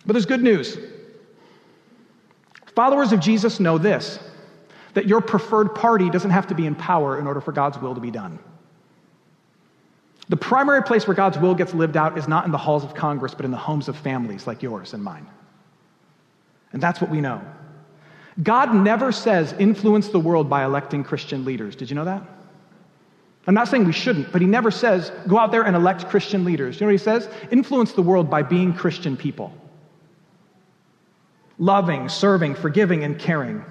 But 0.06 0.14
there's 0.14 0.26
good 0.26 0.42
news. 0.42 0.78
Followers 2.76 3.12
of 3.12 3.20
Jesus 3.20 3.60
know 3.60 3.78
this 3.78 4.20
that 4.94 5.08
your 5.08 5.22
preferred 5.22 5.74
party 5.74 6.10
doesn't 6.10 6.32
have 6.32 6.48
to 6.48 6.56
be 6.56 6.66
in 6.66 6.76
power 6.76 7.18
in 7.18 7.26
order 7.26 7.40
for 7.40 7.54
God's 7.54 7.78
will 7.78 7.96
to 7.96 8.02
be 8.02 8.12
done. 8.12 8.38
The 10.28 10.38
primary 10.38 10.84
place 10.84 11.08
where 11.08 11.16
God's 11.16 11.38
will 11.38 11.56
gets 11.56 11.74
lived 11.74 11.96
out 11.96 12.18
is 12.18 12.28
not 12.28 12.46
in 12.46 12.52
the 12.52 12.58
halls 12.58 12.84
of 12.84 12.94
Congress, 12.94 13.34
but 13.34 13.46
in 13.46 13.52
the 13.52 13.58
homes 13.58 13.88
of 13.88 13.98
families 13.98 14.48
like 14.48 14.62
yours 14.62 14.94
and 14.94 15.04
mine. 15.04 15.28
And 16.74 16.82
that's 16.82 17.02
what 17.02 17.10
we 17.10 17.22
know. 17.22 17.42
God 18.44 18.74
never 18.74 19.12
says 19.12 19.54
influence 19.60 20.10
the 20.10 20.20
world 20.20 20.50
by 20.50 20.64
electing 20.64 21.04
Christian 21.04 21.44
leaders. 21.44 21.76
Did 21.76 21.90
you 21.90 21.96
know 21.96 22.06
that? 22.06 22.24
I'm 23.48 23.54
not 23.54 23.68
saying 23.68 23.86
we 23.86 23.92
shouldn't, 23.92 24.32
but 24.32 24.42
he 24.42 24.48
never 24.48 24.72
says 24.72 25.12
go 25.28 25.38
out 25.38 25.52
there 25.52 25.64
and 25.64 25.76
elect 25.76 26.08
Christian 26.08 26.46
leaders. 26.46 26.76
You 26.76 26.82
know 26.82 26.88
what 26.88 27.00
he 27.00 27.04
says? 27.04 27.30
Influence 27.52 27.94
the 27.94 28.02
world 28.02 28.30
by 28.30 28.44
being 28.44 28.74
Christian 28.74 29.18
people 29.18 29.54
loving, 31.62 32.10
serving, 32.10 32.56
forgiving, 32.56 33.04
and 33.04 33.20
caring. 33.20 33.64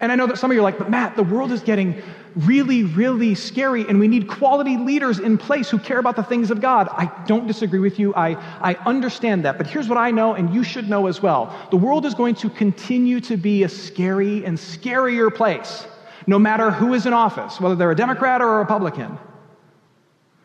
And 0.00 0.10
I 0.10 0.16
know 0.16 0.26
that 0.26 0.38
some 0.38 0.50
of 0.50 0.54
you 0.54 0.62
are 0.62 0.64
like, 0.64 0.78
but 0.78 0.90
Matt, 0.90 1.14
the 1.14 1.22
world 1.22 1.52
is 1.52 1.60
getting 1.60 2.02
really, 2.34 2.82
really 2.82 3.34
scary, 3.34 3.86
and 3.86 4.00
we 4.00 4.08
need 4.08 4.26
quality 4.26 4.78
leaders 4.78 5.18
in 5.18 5.36
place 5.36 5.68
who 5.68 5.78
care 5.78 5.98
about 5.98 6.16
the 6.16 6.22
things 6.22 6.50
of 6.50 6.62
God. 6.62 6.88
I 6.90 7.12
don't 7.26 7.46
disagree 7.46 7.78
with 7.78 7.98
you. 7.98 8.14
I, 8.14 8.30
I 8.60 8.74
understand 8.86 9.44
that. 9.44 9.58
But 9.58 9.66
here's 9.66 9.86
what 9.86 9.98
I 9.98 10.10
know, 10.10 10.34
and 10.34 10.52
you 10.52 10.64
should 10.64 10.88
know 10.88 11.06
as 11.06 11.22
well 11.22 11.54
the 11.70 11.76
world 11.76 12.06
is 12.06 12.14
going 12.14 12.34
to 12.36 12.48
continue 12.48 13.20
to 13.20 13.36
be 13.36 13.64
a 13.64 13.68
scary 13.68 14.44
and 14.44 14.56
scarier 14.56 15.32
place, 15.32 15.86
no 16.26 16.38
matter 16.38 16.70
who 16.70 16.94
is 16.94 17.04
in 17.04 17.12
office, 17.12 17.60
whether 17.60 17.76
they're 17.76 17.90
a 17.90 17.96
Democrat 17.96 18.40
or 18.40 18.56
a 18.56 18.58
Republican, 18.58 19.18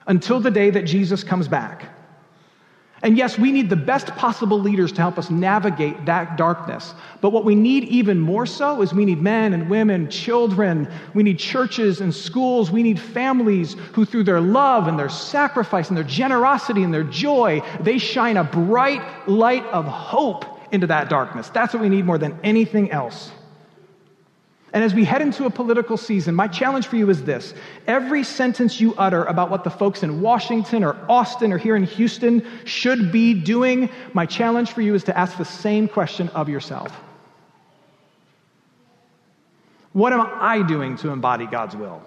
until 0.07 0.41
the 0.41 0.51
day 0.51 0.69
that 0.71 0.83
Jesus 0.83 1.23
comes 1.23 1.47
back. 1.47 1.96
And 3.07 3.17
yes, 3.17 3.39
we 3.39 3.53
need 3.53 3.69
the 3.69 3.77
best 3.77 4.07
possible 4.17 4.59
leaders 4.59 4.91
to 4.91 5.01
help 5.01 5.17
us 5.17 5.29
navigate 5.29 6.05
that 6.07 6.35
darkness. 6.35 6.93
But 7.21 7.29
what 7.29 7.45
we 7.45 7.55
need 7.55 7.85
even 7.85 8.19
more 8.19 8.45
so 8.45 8.81
is 8.81 8.93
we 8.93 9.05
need 9.05 9.21
men 9.21 9.53
and 9.53 9.69
women, 9.69 10.09
children. 10.09 10.89
We 11.13 11.23
need 11.23 11.39
churches 11.39 12.01
and 12.01 12.13
schools. 12.13 12.69
We 12.69 12.83
need 12.83 12.99
families 12.99 13.77
who, 13.93 14.03
through 14.03 14.25
their 14.25 14.41
love 14.41 14.89
and 14.89 14.99
their 14.99 15.07
sacrifice 15.07 15.87
and 15.87 15.95
their 15.95 16.03
generosity 16.03 16.83
and 16.83 16.93
their 16.93 17.05
joy, 17.05 17.61
they 17.79 17.97
shine 17.97 18.35
a 18.35 18.43
bright 18.43 19.01
light 19.25 19.63
of 19.67 19.85
hope 19.85 20.43
into 20.73 20.87
that 20.87 21.07
darkness. 21.07 21.47
That's 21.47 21.73
what 21.73 21.81
we 21.81 21.87
need 21.87 22.03
more 22.03 22.17
than 22.17 22.37
anything 22.43 22.91
else. 22.91 23.31
And 24.73 24.83
as 24.83 24.93
we 24.93 25.05
head 25.05 25.21
into 25.21 25.45
a 25.45 25.49
political 25.49 25.95
season, 25.95 26.35
my 26.35 26.47
challenge 26.47 26.87
for 26.87 26.97
you 26.97 27.09
is 27.09 27.23
this 27.23 27.53
every 27.87 28.23
sentence 28.23 28.81
you 28.81 28.93
utter 28.95 29.23
about 29.25 29.49
what 29.49 29.63
the 29.63 29.69
folks 29.69 30.03
in 30.03 30.21
Washington 30.21 30.83
or 30.83 30.97
Austin 31.07 31.53
or 31.53 31.57
here 31.57 31.75
in 31.75 31.83
Houston 31.83 32.45
should 32.65 33.11
be 33.11 33.33
doing, 33.33 33.89
my 34.13 34.25
challenge 34.25 34.71
for 34.71 34.81
you 34.81 34.93
is 34.93 35.05
to 35.05 35.17
ask 35.17 35.37
the 35.37 35.45
same 35.45 35.87
question 35.87 36.27
of 36.29 36.49
yourself 36.49 36.91
What 39.93 40.11
am 40.11 40.21
I 40.21 40.61
doing 40.63 40.97
to 40.97 41.09
embody 41.09 41.45
God's 41.45 41.75
will? 41.75 42.01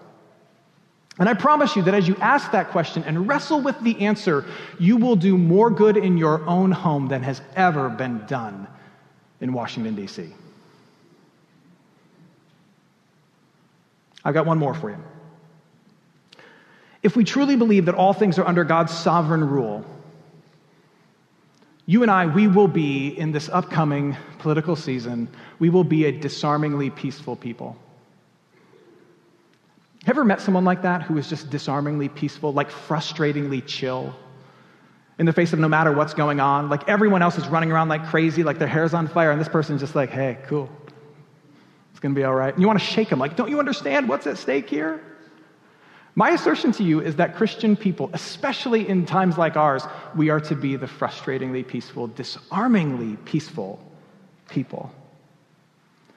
And 1.19 1.29
I 1.29 1.35
promise 1.35 1.77
you 1.77 1.83
that 1.83 1.95
as 1.95 2.07
you 2.07 2.17
ask 2.17 2.53
that 2.53 2.71
question 2.71 3.05
and 3.05 3.27
wrestle 3.27 3.61
with 3.61 3.79
the 3.81 4.01
answer, 4.01 4.45
you 4.79 4.97
will 4.97 5.17
do 5.17 5.37
more 5.37 5.71
good 5.71 5.97
in 5.97 6.17
your 6.17 6.47
own 6.47 6.73
home 6.73 7.09
than 7.09 7.23
has 7.23 7.43
ever 7.57 7.89
been 7.89 8.25
done 8.27 8.67
in 9.41 9.53
Washington, 9.53 9.95
D.C. 9.95 10.33
I've 14.25 14.35
got 14.35 14.47
one 14.47 14.59
more 14.59 14.75
for 14.75 14.91
you. 14.91 14.99
If 17.03 17.17
we 17.17 17.25
truly 17.25 17.57
believe 17.57 17.87
that 17.87 17.95
all 17.95 18.13
things 18.13 18.39
are 18.39 18.47
under 18.47 18.65
God's 18.65 18.93
sovereign 18.93 19.49
rule, 19.49 19.85
you 21.87 22.03
and 22.03 22.11
I, 22.11 22.27
we 22.27 22.47
will 22.47 22.69
be, 22.69 23.09
in 23.09 23.33
this 23.33 23.49
upcoming 23.49 24.17
political 24.39 24.77
season, 24.77 25.29
we 25.59 25.71
will 25.71 25.85
be 25.85 26.05
a 26.05 26.13
disarmingly 26.13 26.91
peaceful 26.91 27.37
people. 27.37 27.77
Have 30.05 30.17
you 30.17 30.21
ever 30.21 30.25
met 30.25 30.41
someone 30.41 30.65
like 30.65 30.83
that 30.83 31.03
who 31.03 31.19
is 31.19 31.29
just 31.29 31.51
disarmingly 31.51 32.09
peaceful, 32.09 32.53
like 32.53 32.71
frustratingly 32.71 33.67
chill? 33.67 34.15
In 35.19 35.27
the 35.27 35.33
face 35.33 35.53
of 35.53 35.59
no 35.59 35.69
matter 35.69 35.93
what's 35.93 36.15
going 36.15 36.41
on, 36.41 36.71
like 36.71 36.89
everyone 36.89 37.23
else 37.23 37.37
is 37.37 37.47
running 37.49 37.73
around 37.73 37.89
like 37.89 38.07
crazy, 38.07 38.43
like 38.43 38.59
their 38.59 38.69
hair's 38.69 38.95
on 38.95 39.09
fire, 39.09 39.31
and 39.31 39.41
this 39.41 39.49
person's 39.49 39.81
just 39.81 39.95
like, 39.95 40.11
hey, 40.11 40.39
cool. 40.47 40.71
It's 42.01 42.03
gonna 42.05 42.15
be 42.15 42.25
all 42.25 42.35
right. 42.35 42.55
And 42.55 42.63
you 42.63 42.67
wanna 42.67 42.79
shake 42.79 43.11
them, 43.11 43.19
like, 43.19 43.37
don't 43.37 43.51
you 43.51 43.59
understand 43.59 44.09
what's 44.09 44.27
at 44.27 44.39
stake 44.39 44.71
here? 44.71 45.03
My 46.15 46.31
assertion 46.31 46.73
to 46.73 46.83
you 46.83 47.01
is 47.01 47.17
that 47.17 47.37
Christian 47.37 47.77
people, 47.77 48.09
especially 48.15 48.89
in 48.89 49.05
times 49.05 49.37
like 49.37 49.59
ours, 49.59 49.85
we 50.17 50.31
are 50.31 50.41
to 50.41 50.57
be 50.57 50.77
the 50.77 50.87
frustratingly 50.87 51.67
peaceful, 51.67 52.07
disarmingly 52.07 53.17
peaceful 53.27 53.79
people. 54.49 54.91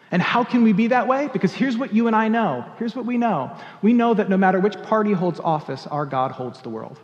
And 0.10 0.22
how 0.22 0.46
can 0.46 0.64
we 0.64 0.72
be 0.72 0.88
that 0.88 1.06
way? 1.06 1.30
Because 1.34 1.52
here's 1.52 1.76
what 1.76 1.94
you 1.94 2.08
and 2.08 2.16
I 2.16 2.30
know. 2.30 2.64
Here's 2.80 2.96
what 2.96 3.06
we 3.06 3.18
know. 3.18 3.52
We 3.82 3.92
know 3.92 4.14
that 4.14 4.30
no 4.30 4.38
matter 4.38 4.62
which 4.62 4.82
party 4.84 5.12
holds 5.12 5.42
office, 5.42 5.86
our 5.88 6.06
God 6.06 6.32
holds 6.32 6.62
the 6.62 6.70
world. 6.70 6.98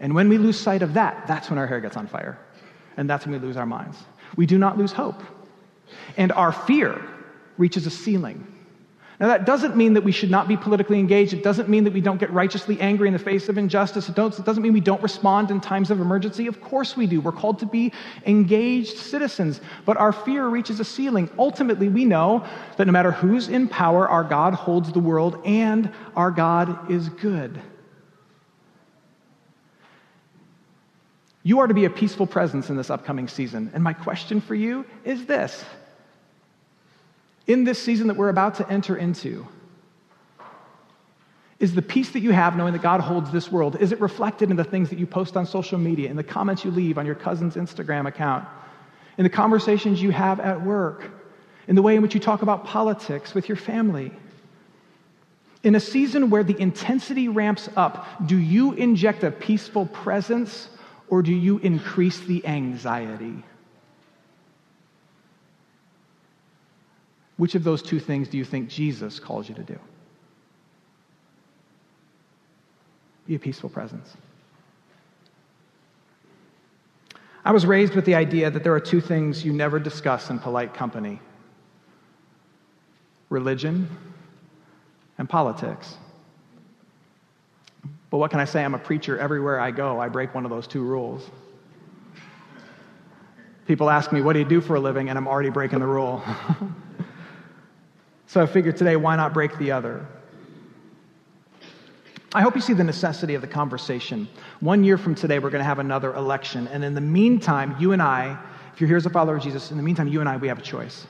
And 0.00 0.14
when 0.14 0.30
we 0.30 0.38
lose 0.38 0.58
sight 0.58 0.80
of 0.80 0.94
that, 0.94 1.26
that's 1.26 1.50
when 1.50 1.58
our 1.58 1.66
hair 1.66 1.80
gets 1.82 1.98
on 1.98 2.06
fire. 2.06 2.38
And 2.96 3.10
that's 3.10 3.26
when 3.26 3.38
we 3.38 3.46
lose 3.46 3.58
our 3.58 3.66
minds. 3.66 3.98
We 4.34 4.46
do 4.46 4.56
not 4.56 4.78
lose 4.78 4.92
hope. 4.92 5.22
And 6.16 6.32
our 6.32 6.52
fear 6.52 7.02
reaches 7.56 7.86
a 7.86 7.90
ceiling. 7.90 8.46
Now, 9.20 9.26
that 9.26 9.46
doesn't 9.46 9.76
mean 9.76 9.94
that 9.94 10.04
we 10.04 10.12
should 10.12 10.30
not 10.30 10.46
be 10.46 10.56
politically 10.56 11.00
engaged. 11.00 11.32
It 11.32 11.42
doesn't 11.42 11.68
mean 11.68 11.82
that 11.84 11.92
we 11.92 12.00
don't 12.00 12.18
get 12.18 12.32
righteously 12.32 12.80
angry 12.80 13.08
in 13.08 13.12
the 13.12 13.18
face 13.18 13.48
of 13.48 13.58
injustice. 13.58 14.08
It, 14.08 14.16
it, 14.16 14.44
doesn't 14.44 14.62
mean 14.62 14.72
we 14.72 14.80
don't 14.80 15.02
respond 15.02 15.50
in 15.50 15.60
times 15.60 15.90
of 15.90 16.00
emergency. 16.00 16.46
Of 16.46 16.60
course 16.60 16.96
we 16.96 17.08
do. 17.08 17.20
We're 17.20 17.32
called 17.32 17.58
to 17.58 17.66
be 17.66 17.92
engaged 18.26 18.96
citizens. 18.96 19.60
But 19.84 19.96
our 19.96 20.12
fear 20.12 20.46
reaches 20.46 20.78
a 20.78 20.84
ceiling. 20.84 21.28
Ultimately, 21.36 21.88
we 21.88 22.04
know 22.04 22.46
that 22.76 22.84
no 22.86 22.92
matter 22.92 23.10
who's 23.10 23.48
in 23.48 23.66
power, 23.66 24.08
our 24.08 24.22
God 24.22 24.54
holds 24.54 24.92
the 24.92 25.00
world 25.00 25.42
and 25.44 25.92
our 26.14 26.30
God 26.30 26.88
is 26.88 27.08
good. 27.08 27.60
You 31.42 31.58
are 31.58 31.66
to 31.66 31.74
be 31.74 31.86
a 31.86 31.90
peaceful 31.90 32.26
presence 32.26 32.70
in 32.70 32.76
this 32.76 32.90
upcoming 32.90 33.26
season. 33.26 33.72
And 33.74 33.82
my 33.82 33.94
question 33.94 34.40
for 34.40 34.54
you 34.54 34.84
is 35.04 35.26
this 35.26 35.64
in 37.48 37.64
this 37.64 37.82
season 37.82 38.06
that 38.06 38.16
we're 38.16 38.28
about 38.28 38.54
to 38.56 38.70
enter 38.70 38.96
into? 38.96 39.48
Is 41.58 41.74
the 41.74 41.82
peace 41.82 42.10
that 42.12 42.20
you 42.20 42.30
have 42.30 42.56
knowing 42.56 42.72
that 42.74 42.82
God 42.82 43.00
holds 43.00 43.32
this 43.32 43.50
world, 43.50 43.76
is 43.80 43.90
it 43.90 44.00
reflected 44.00 44.50
in 44.50 44.56
the 44.56 44.62
things 44.62 44.90
that 44.90 44.98
you 44.98 45.06
post 45.06 45.36
on 45.36 45.44
social 45.44 45.78
media, 45.78 46.08
in 46.08 46.14
the 46.14 46.22
comments 46.22 46.64
you 46.64 46.70
leave 46.70 46.98
on 46.98 47.06
your 47.06 47.16
cousin's 47.16 47.56
Instagram 47.56 48.06
account, 48.06 48.46
in 49.16 49.24
the 49.24 49.30
conversations 49.30 50.00
you 50.00 50.12
have 50.12 50.38
at 50.38 50.62
work, 50.62 51.10
in 51.66 51.74
the 51.74 51.82
way 51.82 51.96
in 51.96 52.02
which 52.02 52.14
you 52.14 52.20
talk 52.20 52.42
about 52.42 52.64
politics 52.64 53.34
with 53.34 53.48
your 53.48 53.56
family? 53.56 54.12
In 55.64 55.74
a 55.74 55.80
season 55.80 56.30
where 56.30 56.44
the 56.44 56.58
intensity 56.60 57.26
ramps 57.26 57.68
up, 57.74 58.06
do 58.26 58.38
you 58.38 58.74
inject 58.74 59.24
a 59.24 59.30
peaceful 59.32 59.86
presence 59.86 60.68
or 61.08 61.22
do 61.22 61.32
you 61.32 61.58
increase 61.58 62.20
the 62.20 62.46
anxiety? 62.46 63.42
Which 67.38 67.54
of 67.54 67.64
those 67.64 67.82
two 67.82 68.00
things 68.00 68.28
do 68.28 68.36
you 68.36 68.44
think 68.44 68.68
Jesus 68.68 69.18
calls 69.18 69.48
you 69.48 69.54
to 69.54 69.62
do? 69.62 69.78
Be 73.26 73.36
a 73.36 73.38
peaceful 73.38 73.70
presence. 73.70 74.16
I 77.44 77.52
was 77.52 77.64
raised 77.64 77.94
with 77.94 78.04
the 78.04 78.16
idea 78.16 78.50
that 78.50 78.64
there 78.64 78.74
are 78.74 78.80
two 78.80 79.00
things 79.00 79.44
you 79.44 79.52
never 79.52 79.78
discuss 79.78 80.30
in 80.30 80.38
polite 80.38 80.74
company 80.74 81.20
religion 83.30 83.88
and 85.18 85.28
politics. 85.28 85.96
But 88.10 88.18
what 88.18 88.30
can 88.30 88.40
I 88.40 88.46
say? 88.46 88.64
I'm 88.64 88.74
a 88.74 88.78
preacher. 88.78 89.18
Everywhere 89.18 89.60
I 89.60 89.70
go, 89.70 90.00
I 90.00 90.08
break 90.08 90.34
one 90.34 90.44
of 90.44 90.50
those 90.50 90.66
two 90.66 90.82
rules. 90.82 91.30
People 93.66 93.90
ask 93.90 94.12
me, 94.12 94.22
What 94.22 94.32
do 94.32 94.38
you 94.38 94.46
do 94.46 94.62
for 94.62 94.76
a 94.76 94.80
living? 94.80 95.10
And 95.10 95.18
I'm 95.18 95.28
already 95.28 95.50
breaking 95.50 95.80
the 95.80 95.86
rule. 95.86 96.24
So 98.28 98.42
I 98.42 98.46
figured 98.46 98.76
today, 98.76 98.94
why 98.96 99.16
not 99.16 99.32
break 99.32 99.56
the 99.56 99.72
other? 99.72 100.06
I 102.34 102.42
hope 102.42 102.54
you 102.54 102.60
see 102.60 102.74
the 102.74 102.84
necessity 102.84 103.34
of 103.34 103.40
the 103.40 103.48
conversation. 103.48 104.28
One 104.60 104.84
year 104.84 104.98
from 104.98 105.14
today, 105.14 105.38
we're 105.38 105.48
going 105.48 105.62
to 105.62 105.68
have 105.68 105.78
another 105.78 106.14
election. 106.14 106.68
And 106.68 106.84
in 106.84 106.92
the 106.92 107.00
meantime, 107.00 107.74
you 107.80 107.92
and 107.92 108.02
I, 108.02 108.38
if 108.74 108.82
you're 108.82 108.88
here 108.88 108.98
as 108.98 109.06
a 109.06 109.10
follower 109.10 109.36
of 109.36 109.42
Jesus, 109.42 109.70
in 109.70 109.78
the 109.78 109.82
meantime, 109.82 110.08
you 110.08 110.20
and 110.20 110.28
I, 110.28 110.36
we 110.36 110.46
have 110.48 110.58
a 110.58 110.62
choice. 110.62 111.06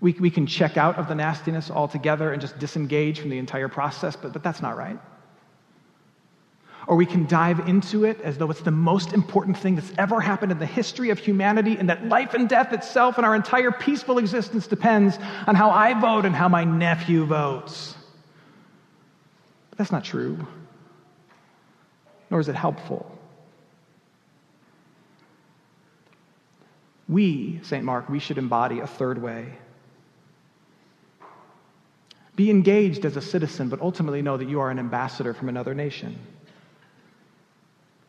We, 0.00 0.12
we 0.12 0.30
can 0.30 0.46
check 0.46 0.78
out 0.78 0.96
of 0.96 1.08
the 1.08 1.14
nastiness 1.14 1.70
altogether 1.70 2.32
and 2.32 2.40
just 2.40 2.58
disengage 2.58 3.20
from 3.20 3.28
the 3.28 3.38
entire 3.38 3.68
process, 3.68 4.16
but, 4.16 4.32
but 4.32 4.42
that's 4.42 4.62
not 4.62 4.78
right 4.78 4.98
or 6.86 6.94
we 6.94 7.06
can 7.06 7.26
dive 7.26 7.68
into 7.68 8.04
it 8.04 8.20
as 8.20 8.38
though 8.38 8.50
it's 8.50 8.60
the 8.60 8.70
most 8.70 9.12
important 9.12 9.58
thing 9.58 9.74
that's 9.74 9.92
ever 9.98 10.20
happened 10.20 10.52
in 10.52 10.58
the 10.58 10.66
history 10.66 11.10
of 11.10 11.18
humanity, 11.18 11.76
and 11.76 11.88
that 11.88 12.06
life 12.06 12.34
and 12.34 12.48
death 12.48 12.72
itself 12.72 13.16
and 13.16 13.26
our 13.26 13.34
entire 13.34 13.72
peaceful 13.72 14.18
existence 14.18 14.66
depends 14.66 15.18
on 15.46 15.56
how 15.56 15.70
I 15.70 15.98
vote 16.00 16.24
and 16.24 16.34
how 16.34 16.48
my 16.48 16.64
nephew 16.64 17.24
votes. 17.26 17.94
But 19.70 19.78
that's 19.78 19.90
not 19.90 20.04
true, 20.04 20.46
nor 22.30 22.38
is 22.38 22.48
it 22.48 22.54
helpful. 22.54 23.12
We, 27.08 27.60
St. 27.62 27.84
Mark, 27.84 28.08
we 28.08 28.18
should 28.18 28.38
embody 28.38 28.80
a 28.80 28.86
third 28.86 29.20
way. 29.20 29.58
Be 32.36 32.50
engaged 32.50 33.04
as 33.04 33.16
a 33.16 33.22
citizen, 33.22 33.68
but 33.68 33.80
ultimately 33.80 34.22
know 34.22 34.36
that 34.36 34.48
you 34.48 34.60
are 34.60 34.70
an 34.70 34.78
ambassador 34.78 35.32
from 35.32 35.48
another 35.48 35.74
nation 35.74 36.18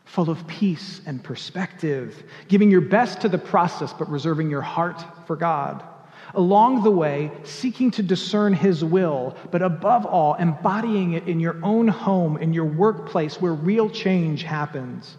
full 0.08 0.30
of 0.30 0.48
peace 0.48 1.02
and 1.06 1.24
perspective, 1.24 2.24
giving 2.48 2.72
your 2.72 2.82
best 2.82 3.22
to 3.22 3.30
the 3.30 3.38
process, 3.38 3.93
but 3.93 4.10
reserving 4.10 4.50
your 4.50 4.62
heart 4.62 5.04
for 5.26 5.36
God. 5.36 5.84
Along 6.34 6.84
the 6.84 6.91
way, 6.91 7.32
seeking 7.43 7.91
to 7.91 8.04
discern 8.04 8.54
His 8.54 8.84
will, 8.84 9.36
but 9.52 9.62
above 9.62 10.06
all, 10.06 10.34
embodying 10.36 11.13
it 11.13 11.28
in 11.28 11.39
your 11.39 11.58
own 11.63 11.88
home, 11.88 12.38
in 12.38 12.54
your 12.54 12.65
workplace 12.65 13.39
where 13.41 13.54
real 13.54 13.89
change 13.89 14.43
happens. 14.43 15.17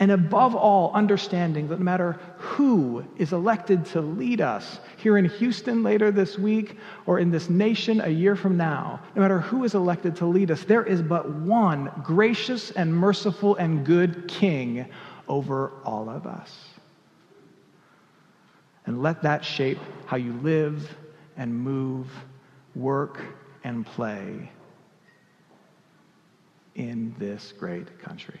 And 0.00 0.12
above 0.12 0.54
all, 0.54 0.92
understanding 0.94 1.66
that 1.68 1.80
no 1.80 1.84
matter 1.84 2.12
who 2.36 3.04
is 3.16 3.32
elected 3.32 3.84
to 3.86 4.00
lead 4.00 4.40
us 4.40 4.78
here 4.96 5.18
in 5.18 5.24
Houston 5.24 5.82
later 5.82 6.12
this 6.12 6.38
week 6.38 6.76
or 7.06 7.18
in 7.18 7.32
this 7.32 7.50
nation 7.50 8.00
a 8.00 8.08
year 8.08 8.36
from 8.36 8.56
now, 8.56 9.00
no 9.16 9.22
matter 9.22 9.40
who 9.40 9.64
is 9.64 9.74
elected 9.74 10.14
to 10.16 10.26
lead 10.26 10.52
us, 10.52 10.62
there 10.62 10.84
is 10.84 11.02
but 11.02 11.28
one 11.28 11.90
gracious 12.04 12.70
and 12.70 12.94
merciful 12.94 13.56
and 13.56 13.84
good 13.84 14.28
king 14.28 14.86
over 15.26 15.72
all 15.84 16.08
of 16.08 16.26
us. 16.26 16.68
And 18.86 19.02
let 19.02 19.22
that 19.22 19.44
shape 19.44 19.78
how 20.06 20.16
you 20.16 20.32
live 20.34 20.96
and 21.36 21.52
move, 21.52 22.06
work 22.76 23.20
and 23.64 23.84
play 23.84 24.50
in 26.76 27.14
this 27.18 27.52
great 27.58 27.98
country. 27.98 28.40